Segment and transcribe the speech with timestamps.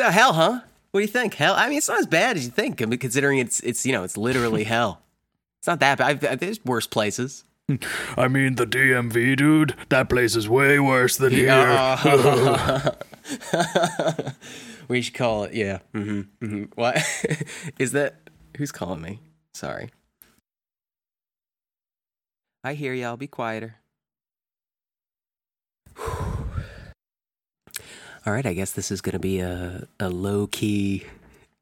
[0.00, 0.60] So hell, huh?
[0.92, 1.34] What do you think?
[1.34, 2.80] Hell, I mean, it's not as bad as you think.
[2.80, 5.02] I mean, considering it's it's you know it's literally hell.
[5.58, 6.24] It's not that bad.
[6.24, 7.44] I've, there's worse places.
[8.16, 9.76] I mean, the DMV, dude.
[9.90, 11.58] That place is way worse than here.
[14.88, 15.52] We should call it.
[15.52, 15.80] Yeah.
[15.92, 16.96] hmm hmm What
[17.78, 18.30] is that?
[18.56, 19.20] Who's calling me?
[19.52, 19.90] Sorry.
[22.64, 23.18] I hear y'all.
[23.18, 23.76] Be quieter.
[28.26, 28.44] All right.
[28.46, 31.04] I guess this is going to be a a low key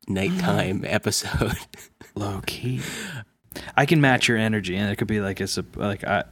[0.09, 1.56] nighttime episode.
[2.15, 2.80] Low key.
[3.77, 6.24] I can match your energy, and it could be like it's a like I,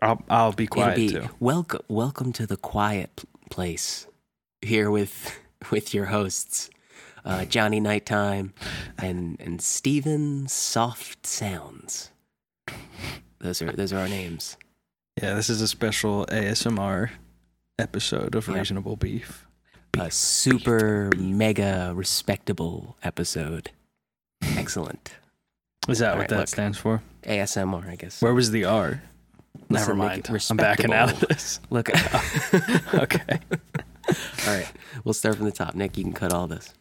[0.00, 1.28] I'll I'll be quiet be too.
[1.38, 4.06] welcome welcome to the quiet place
[4.62, 5.38] here with
[5.70, 6.70] with your hosts
[7.24, 8.52] uh, Johnny Nighttime
[8.98, 12.10] and and Steven Soft Sounds.
[13.38, 14.56] Those are those are our names.
[15.22, 17.10] Yeah, this is a special ASMR
[17.78, 18.56] episode of Yep.
[18.56, 19.46] Reasonable Beef.
[19.98, 23.70] A super mega respectable episode.
[24.56, 25.12] Excellent.
[25.88, 26.48] Is that All what right, that look.
[26.48, 27.02] stands for?
[27.24, 28.22] ASMR, I guess.
[28.22, 29.02] Where was the R?
[29.68, 30.28] Never mind.
[30.50, 31.60] I'm backing out of this.
[31.70, 31.90] Look.
[32.94, 33.40] Okay.
[34.46, 34.70] all right.
[35.04, 35.74] We'll start from the top.
[35.74, 36.72] Nick, you can cut all this.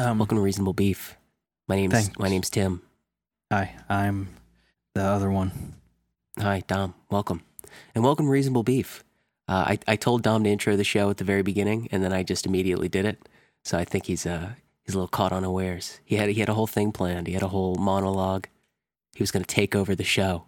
[0.00, 1.18] Um, Welcome to Reasonable Beef.
[1.68, 2.18] My name's Thanks.
[2.18, 2.80] my name's Tim.
[3.52, 4.28] hi, I'm
[4.94, 5.74] the other one.
[6.38, 6.94] Hi, Dom.
[7.10, 7.42] Welcome.
[7.94, 9.04] And welcome to Reasonable Beef.
[9.46, 12.14] Uh, I, I told Dom to intro the show at the very beginning, and then
[12.14, 13.28] I just immediately did it.
[13.62, 14.52] So I think he's uh
[14.84, 16.00] he's a little caught unawares.
[16.02, 17.26] He had he had a whole thing planned.
[17.26, 18.46] He had a whole monologue.
[19.14, 20.44] He was going to take over the show,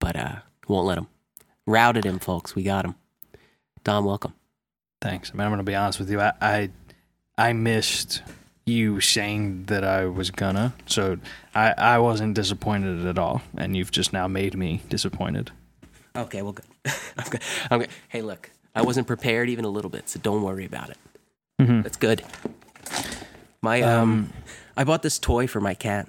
[0.00, 0.36] but uh
[0.66, 1.08] won't let him.
[1.66, 2.54] Routed him, folks.
[2.54, 2.94] We got him.
[3.84, 4.32] Dom, welcome.
[5.02, 5.30] Thanks.
[5.30, 6.22] I mean, I'm gonna be honest with you.
[6.22, 6.70] I I,
[7.36, 8.22] I missed
[8.68, 11.18] you saying that I was gonna, so
[11.54, 15.50] I I wasn't disappointed at all, and you've just now made me disappointed.
[16.16, 16.66] Okay, well, good.
[17.18, 17.42] I'm good.
[17.70, 17.90] I'm good.
[18.08, 20.98] Hey, look, I wasn't prepared even a little bit, so don't worry about it.
[21.60, 21.82] Mhm.
[21.82, 22.22] That's good.
[23.62, 24.32] My um, Um,
[24.76, 26.08] I bought this toy for my cat,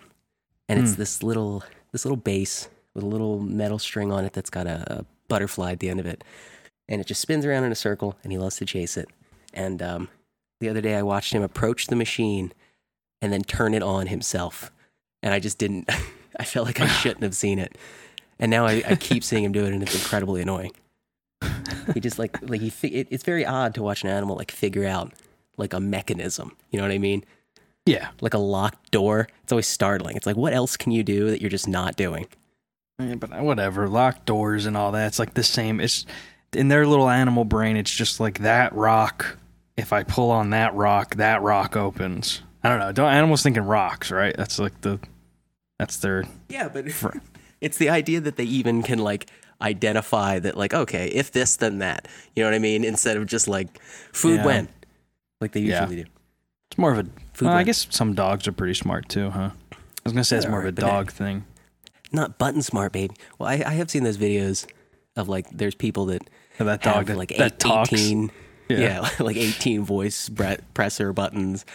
[0.68, 1.00] and it's Hmm.
[1.02, 5.00] this little this little base with a little metal string on it that's got a,
[5.00, 6.24] a butterfly at the end of it,
[6.88, 9.10] and it just spins around in a circle, and he loves to chase it.
[9.54, 10.10] And um,
[10.60, 12.54] the other day, I watched him approach the machine
[13.22, 14.72] and then turn it on himself,
[15.22, 15.90] and I just didn't.
[16.40, 17.78] I felt like I shouldn't have seen it,
[18.40, 20.72] and now I, I keep seeing him do it, and it's incredibly annoying.
[21.94, 22.88] He just like like he.
[22.88, 25.14] It, it's very odd to watch an animal like figure out
[25.58, 26.56] like a mechanism.
[26.70, 27.24] You know what I mean?
[27.90, 29.28] yeah, like a locked door.
[29.44, 30.16] It's always startling.
[30.16, 32.28] It's like, what else can you do that you're just not doing?
[33.00, 33.88] Yeah, but uh, whatever.
[33.88, 35.08] Locked doors and all that.
[35.08, 35.80] It's like the same.
[35.80, 36.06] It's
[36.54, 37.78] in their little animal brain.
[37.78, 39.39] It's just like that rock.
[39.80, 42.42] If I pull on that rock, that rock opens.
[42.64, 42.92] I don't know.
[42.92, 44.36] Don't animals thinking rocks, right?
[44.38, 45.00] That's like the.
[45.78, 46.26] That's their.
[46.50, 46.86] Yeah, but
[47.62, 49.30] it's the idea that they even can like
[49.62, 52.08] identify that, like, okay, if this, then that.
[52.36, 52.84] You know what I mean?
[52.84, 53.82] Instead of just like
[54.14, 54.46] food Yeah.
[54.46, 54.68] when,
[55.42, 55.82] like they Yeah.
[55.82, 56.10] usually do.
[56.72, 57.06] It's more of a.
[57.34, 59.52] Food well, I guess some dogs are pretty smart too, huh?
[59.72, 61.46] I was gonna say it's more of a dog thing.
[62.12, 63.16] Not button smart, baby.
[63.38, 64.66] Well, I, I have seen those videos
[65.16, 66.24] of like there's people that
[66.60, 67.94] Yeah, that dog that, like that eight, talks.
[67.94, 68.32] 18,
[68.70, 68.78] Yeah.
[68.80, 69.10] yeah.
[69.20, 71.66] like 18 voice bre- presser buttons,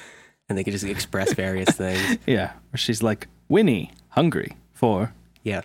[0.48, 2.18] and they can just express various things.
[2.26, 5.12] Yeah, where she's like Winnie, hungry for
[5.42, 5.62] Yeah.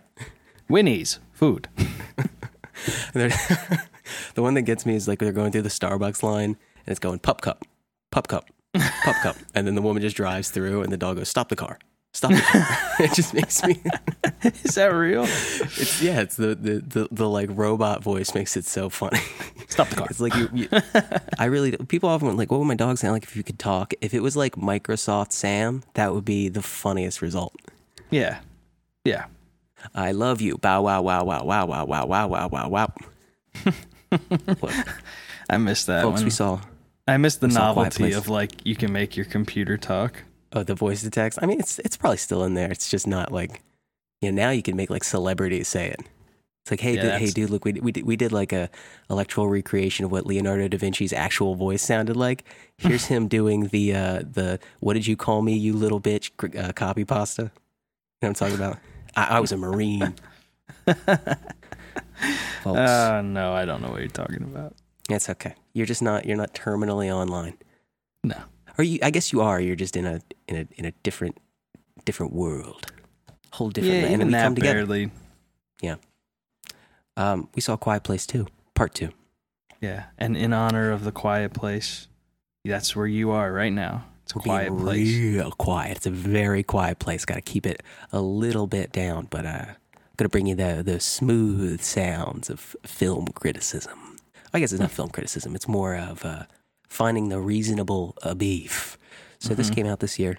[0.67, 1.67] Winnie's food.
[4.35, 6.51] The one that gets me is like they're going through the Starbucks line
[6.85, 7.63] and it's going pup cup,
[8.11, 11.27] pup cup, pup cup, and then the woman just drives through and the dog goes
[11.29, 11.77] stop the car,
[12.13, 12.65] stop the car.
[12.99, 13.81] it just makes me.
[14.63, 15.23] Is that real?
[15.23, 19.19] It's yeah, it's the, the the the like robot voice makes it so funny.
[19.67, 20.07] Stop the car.
[20.09, 20.49] It's like you.
[20.53, 20.69] you
[21.37, 23.59] I really people often went like, what would my dog sound like if you could
[23.59, 23.93] talk?
[24.01, 27.55] If it was like Microsoft Sam, that would be the funniest result.
[28.09, 28.39] Yeah,
[29.03, 29.25] yeah.
[29.95, 30.57] I love you.
[30.57, 32.93] Bow wow wow wow wow wow wow wow wow wow wow.
[35.49, 36.23] I missed that folks, one.
[36.25, 36.61] we saw
[37.07, 40.23] I missed the novelty of like you can make your computer talk.
[40.53, 41.39] Oh, the voice to text.
[41.41, 42.71] I mean, it's it's probably still in there.
[42.71, 43.61] It's just not like,
[44.21, 45.99] you know, now you can make like celebrities say it.
[46.63, 48.69] It's like, hey, Yeah, dude, hey, dude, look, we we did, we did like a
[49.09, 52.43] electoral recreation of what Leonardo da Vinci's actual voice sounded like.
[52.77, 56.71] Here's him doing the uh the what did you call me, you little bitch, uh,
[56.73, 57.43] copy pasta.
[57.43, 57.51] You know
[58.19, 58.77] what I'm talking about?
[59.15, 60.13] I, I was a marine.
[62.65, 64.75] Uh, no, I don't know what you're talking about.
[65.09, 65.55] it's okay.
[65.73, 67.57] You're just not you're not terminally online.
[68.23, 68.35] No.
[68.79, 69.59] Or you I guess you are.
[69.61, 71.37] You're just in a in a in a different
[72.05, 72.91] different world.
[73.53, 74.13] Whole different yeah, land.
[74.13, 74.85] even and we that come together.
[74.85, 75.11] barely.
[77.17, 79.09] Um we saw Quiet Place too, part 2.
[79.81, 82.07] Yeah, and in honor of the quiet place,
[82.65, 84.05] that's where you are right now.
[84.23, 85.17] It's a quiet place.
[85.17, 85.97] real quiet.
[85.97, 87.25] It's a very quiet place.
[87.25, 89.65] Got to keep it a little bit down, but uh,
[90.17, 94.17] gonna bring you the the smooth sounds of film criticism.
[94.53, 95.55] I guess it's not film criticism.
[95.55, 96.43] It's more of uh,
[96.89, 98.97] finding the reasonable uh, beef.
[99.39, 100.37] So this came out this year,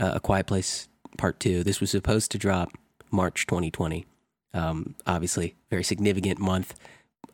[0.00, 0.88] uh, A Quiet Place
[1.18, 1.62] Part Two.
[1.62, 2.70] This was supposed to drop
[3.10, 4.06] March 2020.
[4.54, 6.74] Um, obviously, very significant month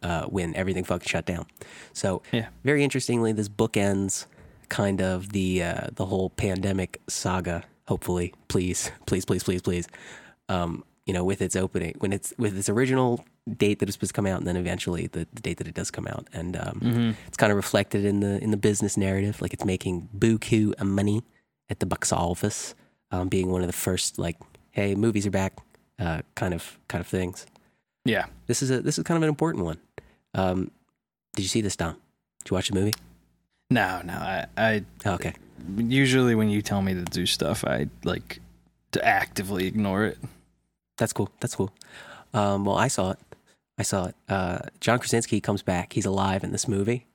[0.02, 1.46] uh, when everything fucking shut down.
[1.92, 2.48] So Yeah.
[2.64, 4.26] very interestingly, this bookends
[4.68, 7.62] kind of the uh, the whole pandemic saga.
[7.86, 9.86] Hopefully, please, please, please, please, please.
[10.48, 13.24] Um, you know, with its opening, when it's with its original
[13.56, 15.74] date that it's supposed to come out, and then eventually the, the date that it
[15.74, 19.40] does come out, and um, it's kind of reflected in the in the business narrative,
[19.40, 21.22] like it's making buku a money
[21.70, 22.74] at the box office,
[23.10, 24.36] um, being one of the first like,
[24.72, 25.58] hey, movies are back,
[25.98, 27.46] uh, kind of kind of things.
[28.04, 28.26] Yeah.
[28.46, 29.78] This is a this is kind of an important one.
[30.34, 30.70] Um,
[31.34, 31.96] did you see this, Dom?
[32.44, 32.94] Did you watch the movie?
[33.70, 34.12] No, no.
[34.14, 35.34] I, I Oh, okay.
[35.76, 38.40] usually when you tell me to do stuff, I like
[38.92, 40.18] to actively ignore it.
[40.98, 41.30] That's cool.
[41.40, 41.72] That's cool.
[42.32, 43.18] Um, well, I saw it.
[43.78, 44.14] I saw it.
[44.28, 45.92] Uh, John Krasinski comes back.
[45.92, 47.06] He's alive in this movie.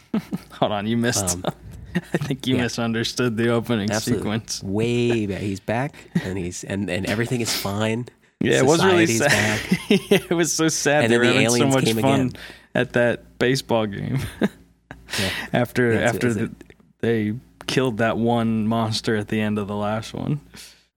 [0.52, 1.36] Hold on, you missed.
[1.36, 1.44] Um,
[1.94, 2.62] I think you yeah.
[2.62, 4.22] misunderstood the opening Absolutely.
[4.22, 4.62] sequence.
[4.62, 5.40] Way back.
[5.40, 8.06] He's back, and he's and, and everything is fine.
[8.40, 9.60] Yeah, it was really sad.
[9.88, 11.04] yeah, it was so sad.
[11.04, 12.32] And they then were the having so aliens much came fun again.
[12.74, 14.18] at that baseball game.
[14.40, 15.30] Yeah.
[15.52, 16.54] after Yeah, after the,
[17.00, 17.34] they
[17.66, 20.40] killed that one monster at the end of the last one.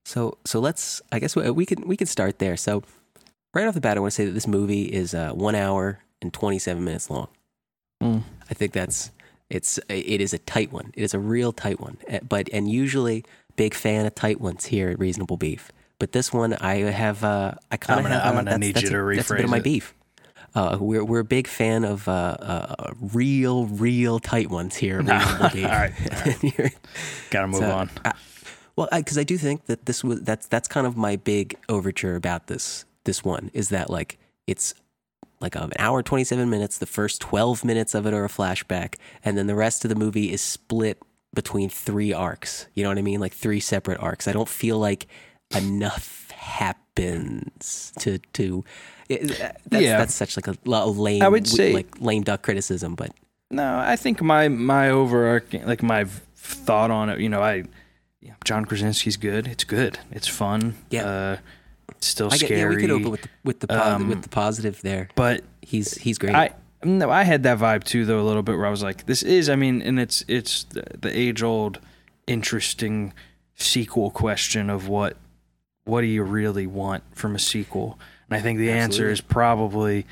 [0.04, 1.02] So so let's.
[1.12, 2.58] I guess we, we can we can start there.
[2.58, 2.84] So
[3.60, 6.00] right off the bat, I want to say that this movie is uh, one hour
[6.22, 7.28] and twenty seven minutes long.
[8.02, 8.24] Mm.
[8.50, 9.12] I think that's
[9.50, 10.92] it's it is a tight one.
[10.96, 11.98] It is a real tight one.
[12.12, 13.24] Uh, But and usually
[13.56, 15.72] big fan of tight ones here at Reasonable Beef.
[16.00, 18.58] But this one I have uh, I kind I'm of gonna- have I'm uh, gonna
[18.60, 19.64] need that's you a- to That's a bit of my it.
[19.64, 19.94] beef.
[20.56, 25.06] Uh, we're we're a big fan of uh, uh, real real tight ones here at
[25.10, 25.66] Reasonable Beef.
[25.66, 26.74] All right,
[27.30, 27.90] Gotta move so, on.
[28.06, 28.14] I-
[28.76, 32.16] well, because I, do think that this was that's that's kind of my big overture
[32.16, 34.74] about this this one is that like it's
[35.42, 36.78] like an hour twenty seven minutes.
[36.78, 38.96] The first twelve minutes of it are a flashback,
[39.26, 40.98] and then the rest of the movie is split
[41.34, 42.68] between three arcs.
[42.76, 43.20] You know what I mean?
[43.20, 44.28] Like three separate arcs.
[44.28, 45.08] I don't feel like
[45.56, 48.64] enough happens to to.
[49.10, 49.28] it-
[49.70, 49.98] that's, Yeah.
[49.98, 51.24] that's such like a, a lame.
[51.24, 53.12] I would say- like lame duck criticism, but
[53.52, 57.20] No, I think my my overarching like my thought on it.
[57.20, 57.64] You know, I
[58.22, 59.48] yeah, John Krasinski's good.
[59.48, 59.98] It's good.
[60.12, 60.76] It's fun.
[60.90, 61.06] Yeah.
[61.08, 61.38] uh,
[62.02, 62.60] still I get scary.
[62.62, 62.76] yeah.
[62.76, 65.10] We could open with the with the po- Um, with the positive there.
[65.16, 66.36] but He's he's great.
[66.36, 66.52] I
[66.84, 69.22] no, I had that vibe too, though a little bit where I was like, this
[69.22, 69.50] is.
[69.50, 71.80] I mean, and it's it's the, the age old,
[72.28, 73.14] interesting
[73.56, 75.18] sequel question of what
[75.86, 78.00] what do you really want from a sequel?
[78.30, 80.06] And I think the answer is probably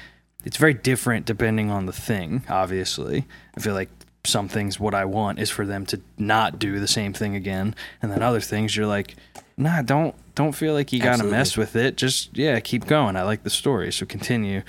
[0.44, 2.44] it's very different depending on the thing.
[2.50, 3.26] Obviously,
[3.56, 3.90] I feel like
[4.26, 7.76] some things what I want is for them to not do the same thing again,
[8.02, 9.16] and then other things you're like,
[9.58, 11.98] nah, don't don't feel like you got to mess with it.
[11.98, 13.16] Just yeah, keep going.
[13.16, 14.62] I like the story, so continue.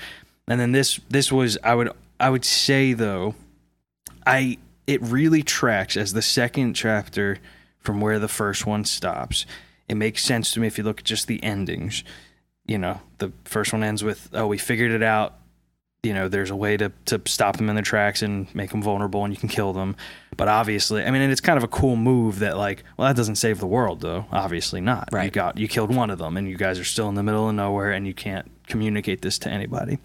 [0.47, 3.35] And then this this was I would I would say though,
[4.25, 4.57] I
[4.87, 7.37] it really tracks as the second chapter
[7.79, 9.45] from where the first one stops.
[9.87, 12.03] It makes sense to me if you look at just the endings.
[12.65, 15.35] You know, the first one ends with, "Oh, we figured it out.
[16.03, 18.81] You know, there's a way to to stop them in their tracks and make them
[18.81, 19.95] vulnerable, and you can kill them."
[20.37, 23.17] But obviously, I mean, and it's kind of a cool move that, like, well, that
[23.17, 24.25] doesn't save the world, though.
[24.31, 25.09] Obviously not.
[25.11, 27.23] right You got you killed one of them, and you guys are still in the
[27.23, 29.99] middle of nowhere, and you can't communicate this to anybody.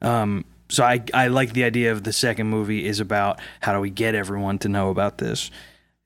[0.00, 3.80] Um, so I I like the idea of the second movie is about how do
[3.80, 5.50] we get everyone to know about this.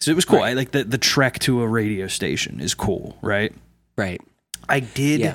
[0.00, 0.38] So it was cool.
[0.38, 0.50] Right.
[0.50, 3.52] I like the the trek to a radio station is cool, right?
[3.99, 4.21] right.
[4.69, 5.35] I did Yeah.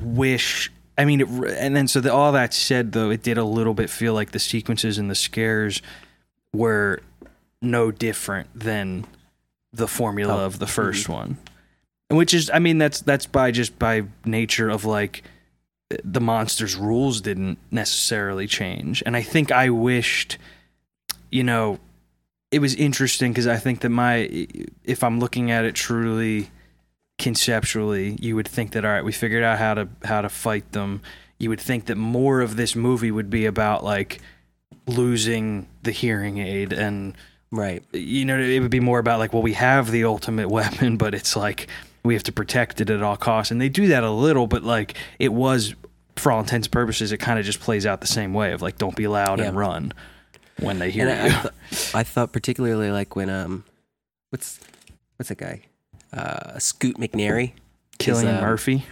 [0.00, 0.72] wish.
[0.98, 3.72] I mean, it, and then so the, all that said, though, it did a little
[3.72, 5.80] bit feel like the sequences and the scares
[6.52, 7.00] were
[7.62, 9.06] no different than
[9.72, 11.12] the formula Oh, of the 1st mm-hmm.
[11.12, 11.38] one,
[12.10, 15.22] which is, I mean, that's that's by just by nature of like
[16.04, 20.36] the monsters' rules didn't necessarily change, and I think I wished,
[21.30, 21.78] you know,
[22.50, 24.46] it was interesting because I think that my
[24.84, 26.50] if I'm looking at it truly
[27.18, 30.72] conceptually, you would think that all right, we figured out how to how to fight
[30.72, 31.02] them.
[31.38, 34.20] You would think that more of this movie would be about like
[34.86, 37.14] losing the hearing aid and
[37.50, 37.82] Right.
[37.94, 41.14] you know it would be more about like well we have the ultimate weapon but
[41.14, 41.66] it's like
[42.04, 44.62] we have to protect it at all costs and they do that a little but
[44.62, 45.74] like it was
[46.16, 48.60] for all intents and purposes it kind of just plays out the same way of
[48.60, 49.92] like don't be loud and run
[50.60, 53.64] when they hear And I, I, th- I thought particularly like when um,
[54.28, 54.60] what's
[55.16, 55.62] what's that guy?
[56.12, 57.52] Uh, Scoot McNairy.
[57.98, 58.86] Cillian um, murphy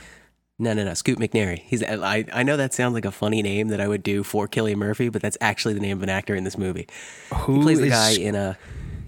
[0.58, 0.94] No, no, no.
[0.94, 1.61] Scoot McNairy.
[1.61, 1.82] He's.
[1.82, 2.25] I.
[2.32, 5.08] I know that sounds like a funny name that I would do for Cillian Murphy,
[5.08, 6.87] but that's actually the name of an actor in this movie.
[7.32, 8.58] who He plays the guy in a.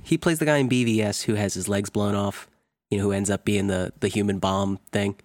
[0.02, 2.48] he plays the guy in BVS who has his legs blown off.
[2.90, 5.16] You know, who ends up being the the human bomb thing.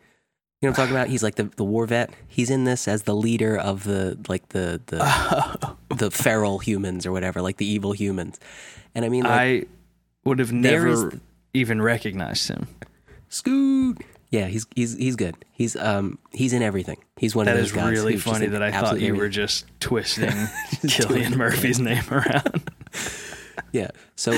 [0.61, 1.07] You know what I'm talking about?
[1.09, 2.13] He's like the, the war vet.
[2.25, 7.11] He's in this as the leader of the like the the the feral humans or
[7.11, 8.39] whatever, like the evil humans.
[8.95, 9.65] And I mean, like, I
[10.23, 11.19] would have there is never
[11.53, 12.67] even recognized him.
[13.29, 13.99] Scoot.
[14.29, 15.35] Yeah, he's he's he's good.
[15.51, 16.97] He's um he's in everything.
[17.17, 19.29] He's one That of those is guys really who's funny that I thought you were
[19.29, 21.35] just twisting Cillian.
[21.35, 22.69] Murphy's name around.
[23.71, 23.89] Yeah.
[24.15, 24.31] So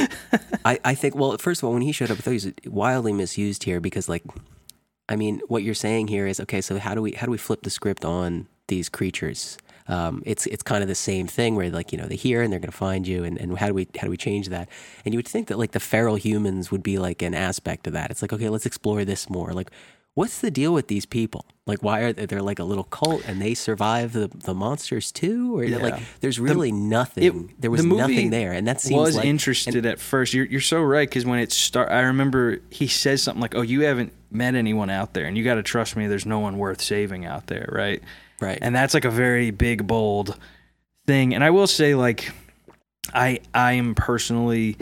[0.64, 2.52] I, I think, well, first of all, when he showed up, I thought he was
[2.66, 4.24] wildly misused here because, like,
[5.10, 6.62] I mean, what you're saying here is okay.
[6.62, 9.58] So how do we how do we flip the script on these creatures?
[9.88, 12.52] Um, it's it's kind of the same thing where like you know they're here and
[12.52, 14.68] they're going to find you and, and how do we how do we change that?
[15.06, 17.94] And you would think that like the feral humans would be like an aspect of
[17.94, 18.10] that.
[18.10, 19.54] It's like okay, let's explore this more.
[19.54, 19.70] Like,
[20.16, 21.46] what's the deal with these people?
[21.68, 25.12] Like, why are they, they're like a little cult and they survive the, the monsters
[25.12, 25.58] too?
[25.58, 27.24] Or like, there's really nothing.
[27.60, 30.34] there was the nothing there, and that seems was like interested at first.
[30.34, 33.62] You're you're so right because when it start, I remember he says something like, "Oh,
[33.62, 36.08] you haven't met anyone out there, and you got to trust me.
[36.08, 38.02] There's no one worth saving out there, right?"
[38.40, 38.58] Right.
[38.62, 40.38] And that's like a very big, bold
[41.08, 41.34] thing.
[41.36, 42.32] And I will say, like,
[43.14, 44.78] I I am personally,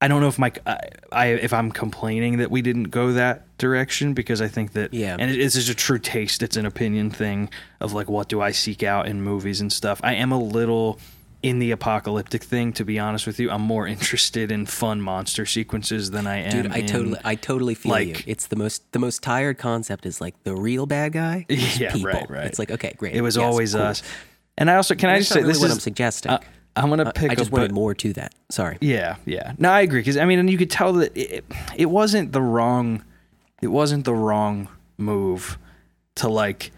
[0.00, 0.78] I don't know if my I,
[1.10, 5.16] I if I'm complaining that we didn't go that direction because I think that Yeah.
[5.18, 6.42] and it, it's just a true taste.
[6.42, 7.48] It's an opinion thing
[7.80, 10.00] of like what do I seek out in movies and stuff.
[10.04, 11.00] I am a little
[11.42, 13.50] in the apocalyptic thing to be honest with you.
[13.50, 16.50] I'm more interested in fun monster sequences than I am.
[16.62, 18.14] Dude, I in- totally, I totally feel you.
[18.14, 21.46] like- It's the most, the most tired concept is like the real bad guy.
[21.78, 22.10] Yeah, people.
[22.10, 22.46] right, right.
[22.46, 23.14] It's like okay, great.
[23.14, 23.82] It was yes, always cool.
[23.82, 24.02] us.
[24.56, 26.32] And I also can I just say really this what is what I'm suggesting.
[26.32, 26.40] I,
[26.74, 28.34] I'm gonna I- pick I just wanted more to that.
[28.50, 28.76] Sorry.
[28.80, 29.52] Yeah, yeah.
[29.58, 31.44] No, I agree because I mean, and you could tell that it,
[31.76, 33.04] it wasn't the wrong,
[33.62, 35.56] it wasn't the wrong move
[36.16, 36.72] to like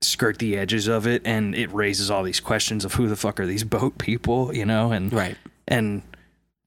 [0.00, 3.40] skirt the edges of it, and it raises all these questions of who the fuck
[3.40, 5.36] are these boat people, you know, and Right.
[5.66, 6.02] and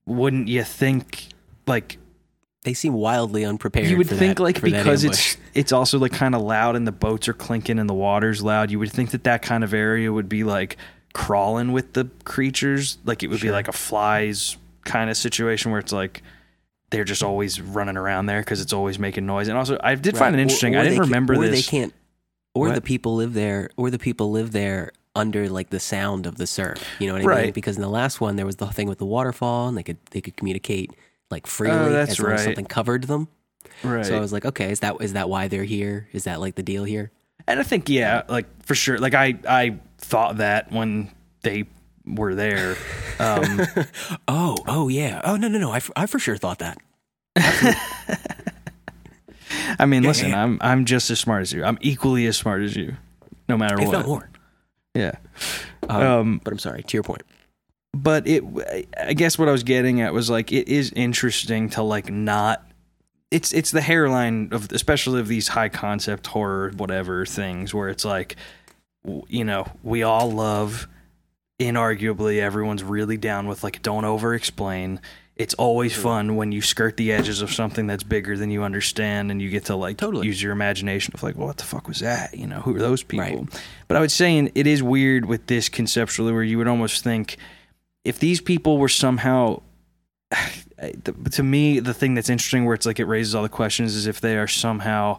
[0.06, 1.28] wouldn't you think
[1.68, 1.98] like
[2.64, 3.88] They seem wildly unprepared.
[3.88, 6.92] you would think that- like because it's it's also like kind of loud and the
[6.92, 10.12] boats are clinking and the water's loud you would think that that kind of area
[10.12, 10.78] would be like
[11.14, 15.80] crawling with the creatures like it would be like a flies kind of situation where
[15.80, 16.24] it's like
[16.90, 20.18] they're just always running around there because it's always making noise and also i did
[20.18, 21.94] find it interesting or i didn't remember or this They can't.
[22.54, 22.76] Or What?
[22.76, 23.70] the people live there.
[23.78, 26.84] Or the people live there under like the sound of the surf.
[27.00, 27.30] You know what I mean?
[27.30, 27.54] Right.
[27.54, 29.98] Because in the last one there was the thing with the waterfall, and they could
[30.12, 30.92] they could communicate
[31.30, 32.44] like freely Oh, that's as long as right.
[32.46, 33.28] something covered them.
[33.84, 36.08] right So I was like, okay, is that is that why they're here?
[36.14, 37.12] Is that like the deal here?
[37.48, 41.10] and i think yeah like for sure like i i thought that when
[41.42, 41.66] they
[42.06, 42.76] were there
[43.20, 43.62] um
[44.28, 45.22] Oh, oh yeah.
[45.24, 45.72] Oh no, no, no.
[45.72, 46.78] I, f- I for sure thought that.
[49.80, 52.76] i mean listen i'm i'm just as smart as you i'm equally as smart as
[52.76, 52.96] you
[53.50, 54.30] no matter If what not more.
[54.96, 55.14] yeah
[55.90, 56.84] Um, um but I'm sorry.
[56.84, 57.24] To your point.
[57.94, 58.44] but it
[59.00, 62.66] i guess what i was getting at was like it is interesting to like not
[63.32, 68.04] it's it's the hairline of especially of these high concept horror whatever things where it's
[68.06, 68.36] like
[69.28, 70.88] you know we all love
[71.60, 75.00] inarguably everyone's really down with like don't over explain
[75.42, 79.32] it's always fun when you skirt the edges of something that's bigger than you understand
[79.32, 80.28] and you get to like Totally.
[80.28, 82.80] use your imagination of like well, what the fuck was that you know who are
[82.80, 83.62] those people Right.
[83.88, 87.38] but i would say it is weird with this conceptually where you would almost think
[88.04, 89.62] if these people were somehow
[90.78, 90.92] eh,
[91.32, 94.08] to me the thing that's interesting where it's like it raises all the questions is
[94.08, 95.18] if they are somehow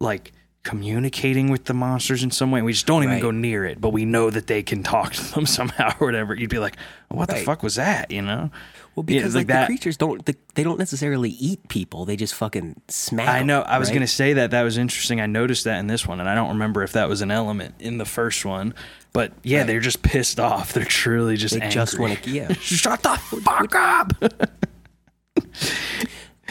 [0.00, 0.32] like
[0.64, 3.22] communicating with the monsters in some way and we just don't even Right.
[3.22, 6.34] go near it but we know that they can talk to them somehow or whatever
[6.34, 6.76] you'd be like
[7.08, 8.50] what the fuck was that you know
[8.94, 12.04] Well, Yeah, because like like, that- the creatures don't they, they don't necessarily eat people.
[12.04, 13.28] They just fucking smack.
[13.28, 13.62] I know.
[13.62, 13.98] I was right?
[14.00, 14.50] to say that.
[14.50, 15.20] That was interesting.
[15.20, 17.74] I noticed that in this one, and I don't remember if that was an element
[17.78, 18.74] in the first one.
[19.14, 19.66] But yeah, Right.
[19.68, 20.72] they're just pissed off.
[20.72, 21.74] They're truly just They angry.
[21.74, 22.30] just want to.
[22.30, 22.52] Yeah.
[22.60, 24.12] shut the fuck up.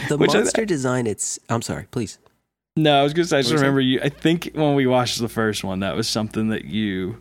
[0.10, 1.06] The Which I- monster design.
[1.08, 1.38] It's.
[1.48, 1.86] I'm sorry.
[1.92, 2.18] Please.
[2.76, 3.38] no, I was going to say.
[3.38, 4.00] I just remember you.
[4.02, 7.18] I think when we watched the first one, that was something that you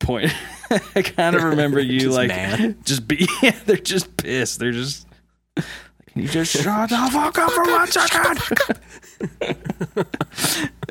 [0.00, 0.32] point.
[0.70, 2.76] I kind of remember you Just like mad.
[2.84, 3.28] just be.
[3.42, 4.58] Yeah, they're just pissed.
[4.58, 5.06] They're just.
[5.56, 8.38] Can you just shut the fuck up for one second?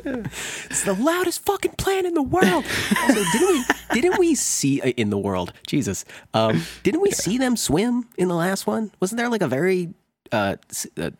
[0.06, 2.64] It's the loudest fucking plant in the world.
[3.00, 3.64] also, didn't we?
[4.00, 5.52] Didn't we see uh, in the world?
[5.66, 6.04] Jesus.
[6.34, 8.90] Um, didn't we see them swim in the last one?
[9.00, 9.94] Wasn't there like a very
[10.30, 11.10] uh, s- uh,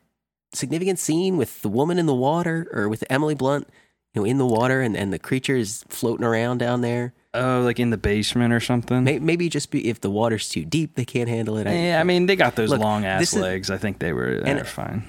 [0.52, 3.68] significant scene with the woman in the water, or with Emily Blunt,
[4.14, 7.14] you know, in the water, and and the creatures floating around down there?
[7.34, 9.02] Oh, like in the basement or something.
[9.04, 11.66] May- Maybe just be if the water's too deep, they can't handle it.
[11.66, 13.70] I- Yeah, I mean they got those Look, long ass this is- legs.
[13.70, 15.02] I think they were And- they're fine.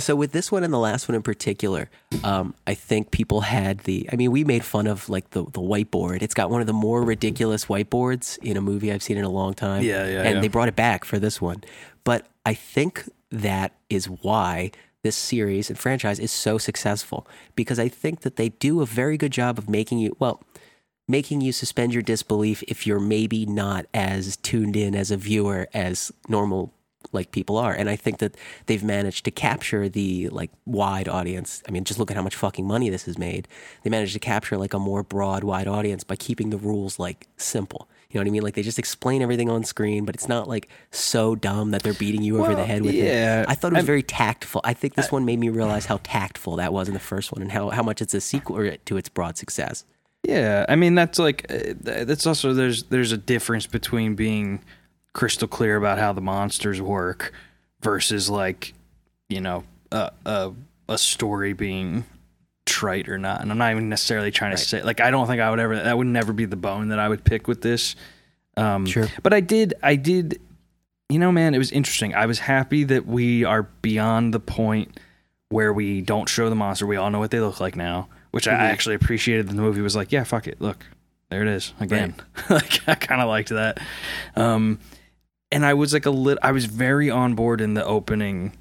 [0.00, 1.90] so with this one and the last one in particular,
[2.24, 4.08] um, I think people had the.
[4.12, 6.22] I mean, we made fun of like the the whiteboard.
[6.22, 9.30] It's got one of the more ridiculous whiteboards in a movie I've seen in a
[9.30, 9.82] long time.
[9.84, 10.40] Yeah, yeah, And yeah.
[10.40, 11.62] they brought it back for this one,
[12.02, 14.72] but I think that is why
[15.02, 19.16] this series and franchise is so successful because I think that they do a very
[19.16, 20.42] good job of making you, well,
[21.10, 25.68] making you suspend your disbelief if you're maybe not as tuned in as a viewer
[25.74, 26.72] as normal
[27.12, 27.72] like people are.
[27.72, 28.36] And i think that
[28.66, 31.62] they've managed to capture the like wide audience.
[31.66, 33.48] I mean just look at how much fucking money this has made.
[33.82, 37.26] They managed to capture like a more broad wide audience by keeping the rules like
[37.36, 37.88] simple.
[38.10, 38.42] You know what i mean?
[38.42, 41.94] Like they just explain everything on screen but it's not like so dumb that they're
[41.94, 43.42] beating you over the head with yeah.
[43.42, 44.60] it i thought it was I'm- very tactful.
[44.62, 47.42] I think this one made me realize how tactful that was in the first one
[47.42, 49.84] and how, how much it's a sequel to its broad success
[50.22, 54.62] Yeah, I mean that's like uh, that's also there's there's a difference between being
[55.12, 57.32] crystal clear about how the monsters work
[57.80, 58.74] versus like
[59.28, 60.52] you know a a,
[60.88, 62.04] a story being
[62.66, 63.40] trite or not.
[63.40, 65.74] And I'm not even necessarily trying to say like I don't think I would ever
[65.76, 67.96] that would never be the bone that I would pick with this.
[68.56, 69.08] Um, Sure.
[69.22, 70.40] but I did I did
[71.08, 72.14] you know man it was interesting.
[72.14, 75.00] I was happy that we are beyond the point
[75.48, 76.86] where we don't show the monster.
[76.86, 78.58] We all know what they look like now, which I Mhm.
[78.60, 79.48] actually appreciated.
[79.48, 80.84] The movie was like, yeah, fuck it, look,
[81.30, 82.14] there it is again.
[82.50, 83.78] like I kind of liked that.
[84.36, 84.78] Um,
[85.52, 86.38] and I was like a lit.
[86.42, 88.52] I was very on board in the opening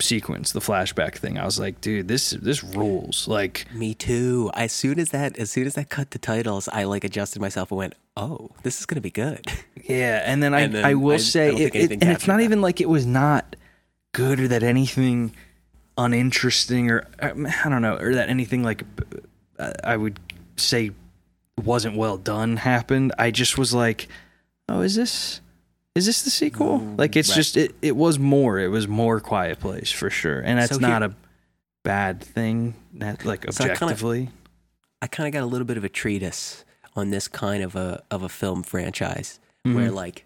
[0.00, 1.38] sequence, the flashback thing.
[1.38, 3.26] I was like, dude, this this rules.
[3.28, 4.50] Like, Me too.
[4.54, 7.70] As soon as that, as soon as that cut the titles, I like adjusted myself
[7.70, 9.46] and went, "Oh, this is gonna be good."
[9.88, 10.22] yeah.
[10.26, 12.26] And then I And then I will I- I say, don't it, it- and it's
[12.26, 12.42] not that.
[12.44, 13.56] even like it was not
[14.12, 15.32] good or that anything
[15.98, 18.82] uninteresting or um, I don't know or that anything like
[19.58, 20.18] uh, I would
[20.56, 20.90] say
[21.62, 23.12] wasn't well done happened.
[23.18, 24.08] I just was like,
[24.68, 25.40] oh, is this
[25.94, 26.80] is this the sequel?
[26.80, 27.36] Mm, like it's right.
[27.36, 28.58] just it it was more.
[28.58, 31.14] It was more Quiet Place for sure, and that's So not here- a
[31.84, 32.74] bad thing.
[32.94, 34.30] That like So I objectively.
[35.12, 36.64] Kind of got a little bit of a treatise
[36.96, 39.74] on this kind of a of a film franchise Mhm.
[39.76, 40.24] where like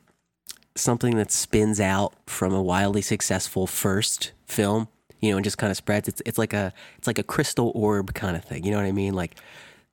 [0.75, 4.89] something that spins out from a wildly successful first film,
[5.21, 6.09] you know, and just kind of spreads.
[6.09, 8.65] It's it's like a it's like a crystal orb kind of thing.
[8.65, 9.15] You know what I mean?
[9.15, 9.37] Like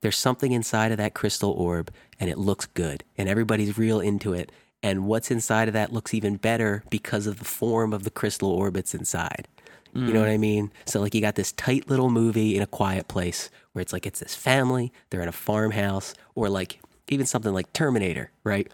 [0.02, 4.34] there's something inside of that crystal orb and it looks good and everybody's real into
[4.34, 4.52] it.
[4.84, 8.52] And what's inside of that looks even better because of the form of the crystal
[8.52, 9.48] orb it's inside.
[9.94, 10.36] You know what hmm.
[10.36, 10.72] I mean?
[10.86, 14.06] So like you got this tight little movie in a quiet place where it's like
[14.06, 18.72] it's this family, they're in a farmhouse, or like even something like Terminator, right?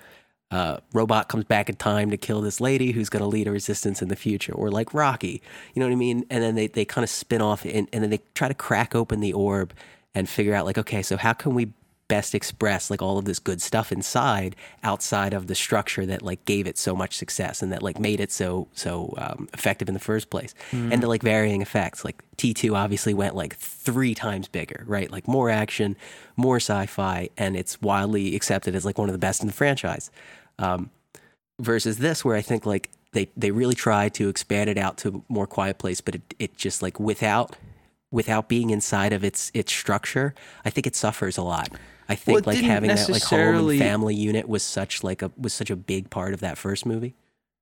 [0.54, 3.52] Uh, robot comes back in time to kill this lady who's going to lead a
[3.52, 5.42] resistance in the future, or like Rocky,
[5.74, 6.28] you know what I mean?
[6.30, 8.94] And then they, they kind of spin off and, and then they try to crack
[8.94, 9.74] open the orb
[10.14, 11.74] and figure out like, okay, so how can we
[12.08, 16.46] best express like all of this good stuff inside outside of the structure that like
[16.46, 19.96] gave it so much success and that like made it so so um, effective in
[19.96, 20.54] the first place?
[20.92, 25.10] And the like varying effects like t2 obviously went like three times bigger right?
[25.10, 25.96] Like more action
[26.36, 30.12] more sci-fi and it's wildly accepted as like one of the best in the franchise
[30.60, 30.90] um,
[31.60, 35.10] versus this where i think like they they really try to expand it out to
[35.10, 37.56] a more quiet place but it, it just like without
[38.12, 40.34] without being inside of its its structure
[40.66, 41.70] i think it suffers a lot
[42.10, 45.32] i think it like having that like home and family unit was such like a
[45.38, 47.14] was such a big part of that first movie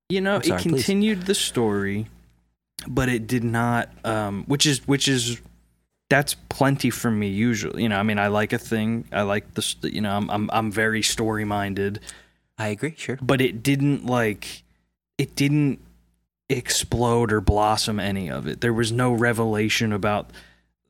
[0.10, 0.84] You know, sorry, it please.
[0.84, 2.08] continued the story,
[2.88, 3.88] but it did not.
[4.04, 5.40] Um, which is which is
[6.10, 7.84] that's plenty for me usually.
[7.84, 9.06] You know, I mean, I like a thing.
[9.14, 9.64] I like the.
[9.84, 12.02] You know, I'm I'm I'm very story minded,
[12.62, 13.18] i agree sure.
[13.22, 14.64] But it didn't like
[15.18, 15.80] it didn't
[16.50, 18.62] explode or blossom any of it.
[18.62, 20.32] There was no revelation about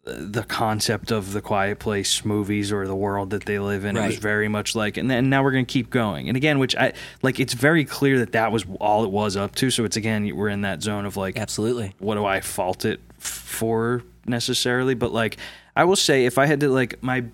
[0.06, 3.96] uh, the concept of the quiet place movies or the world that they live in.
[3.96, 6.28] It was very much like and then now we're going to keep going.
[6.28, 9.56] And again which i like it's very clear that that was all it was up
[9.56, 9.70] to.
[9.70, 11.94] So it's again we're in that zone of like absolutely.
[12.00, 14.96] what do i fault it for necessarily?
[14.96, 15.38] But like
[15.76, 17.26] i will say if i had to like my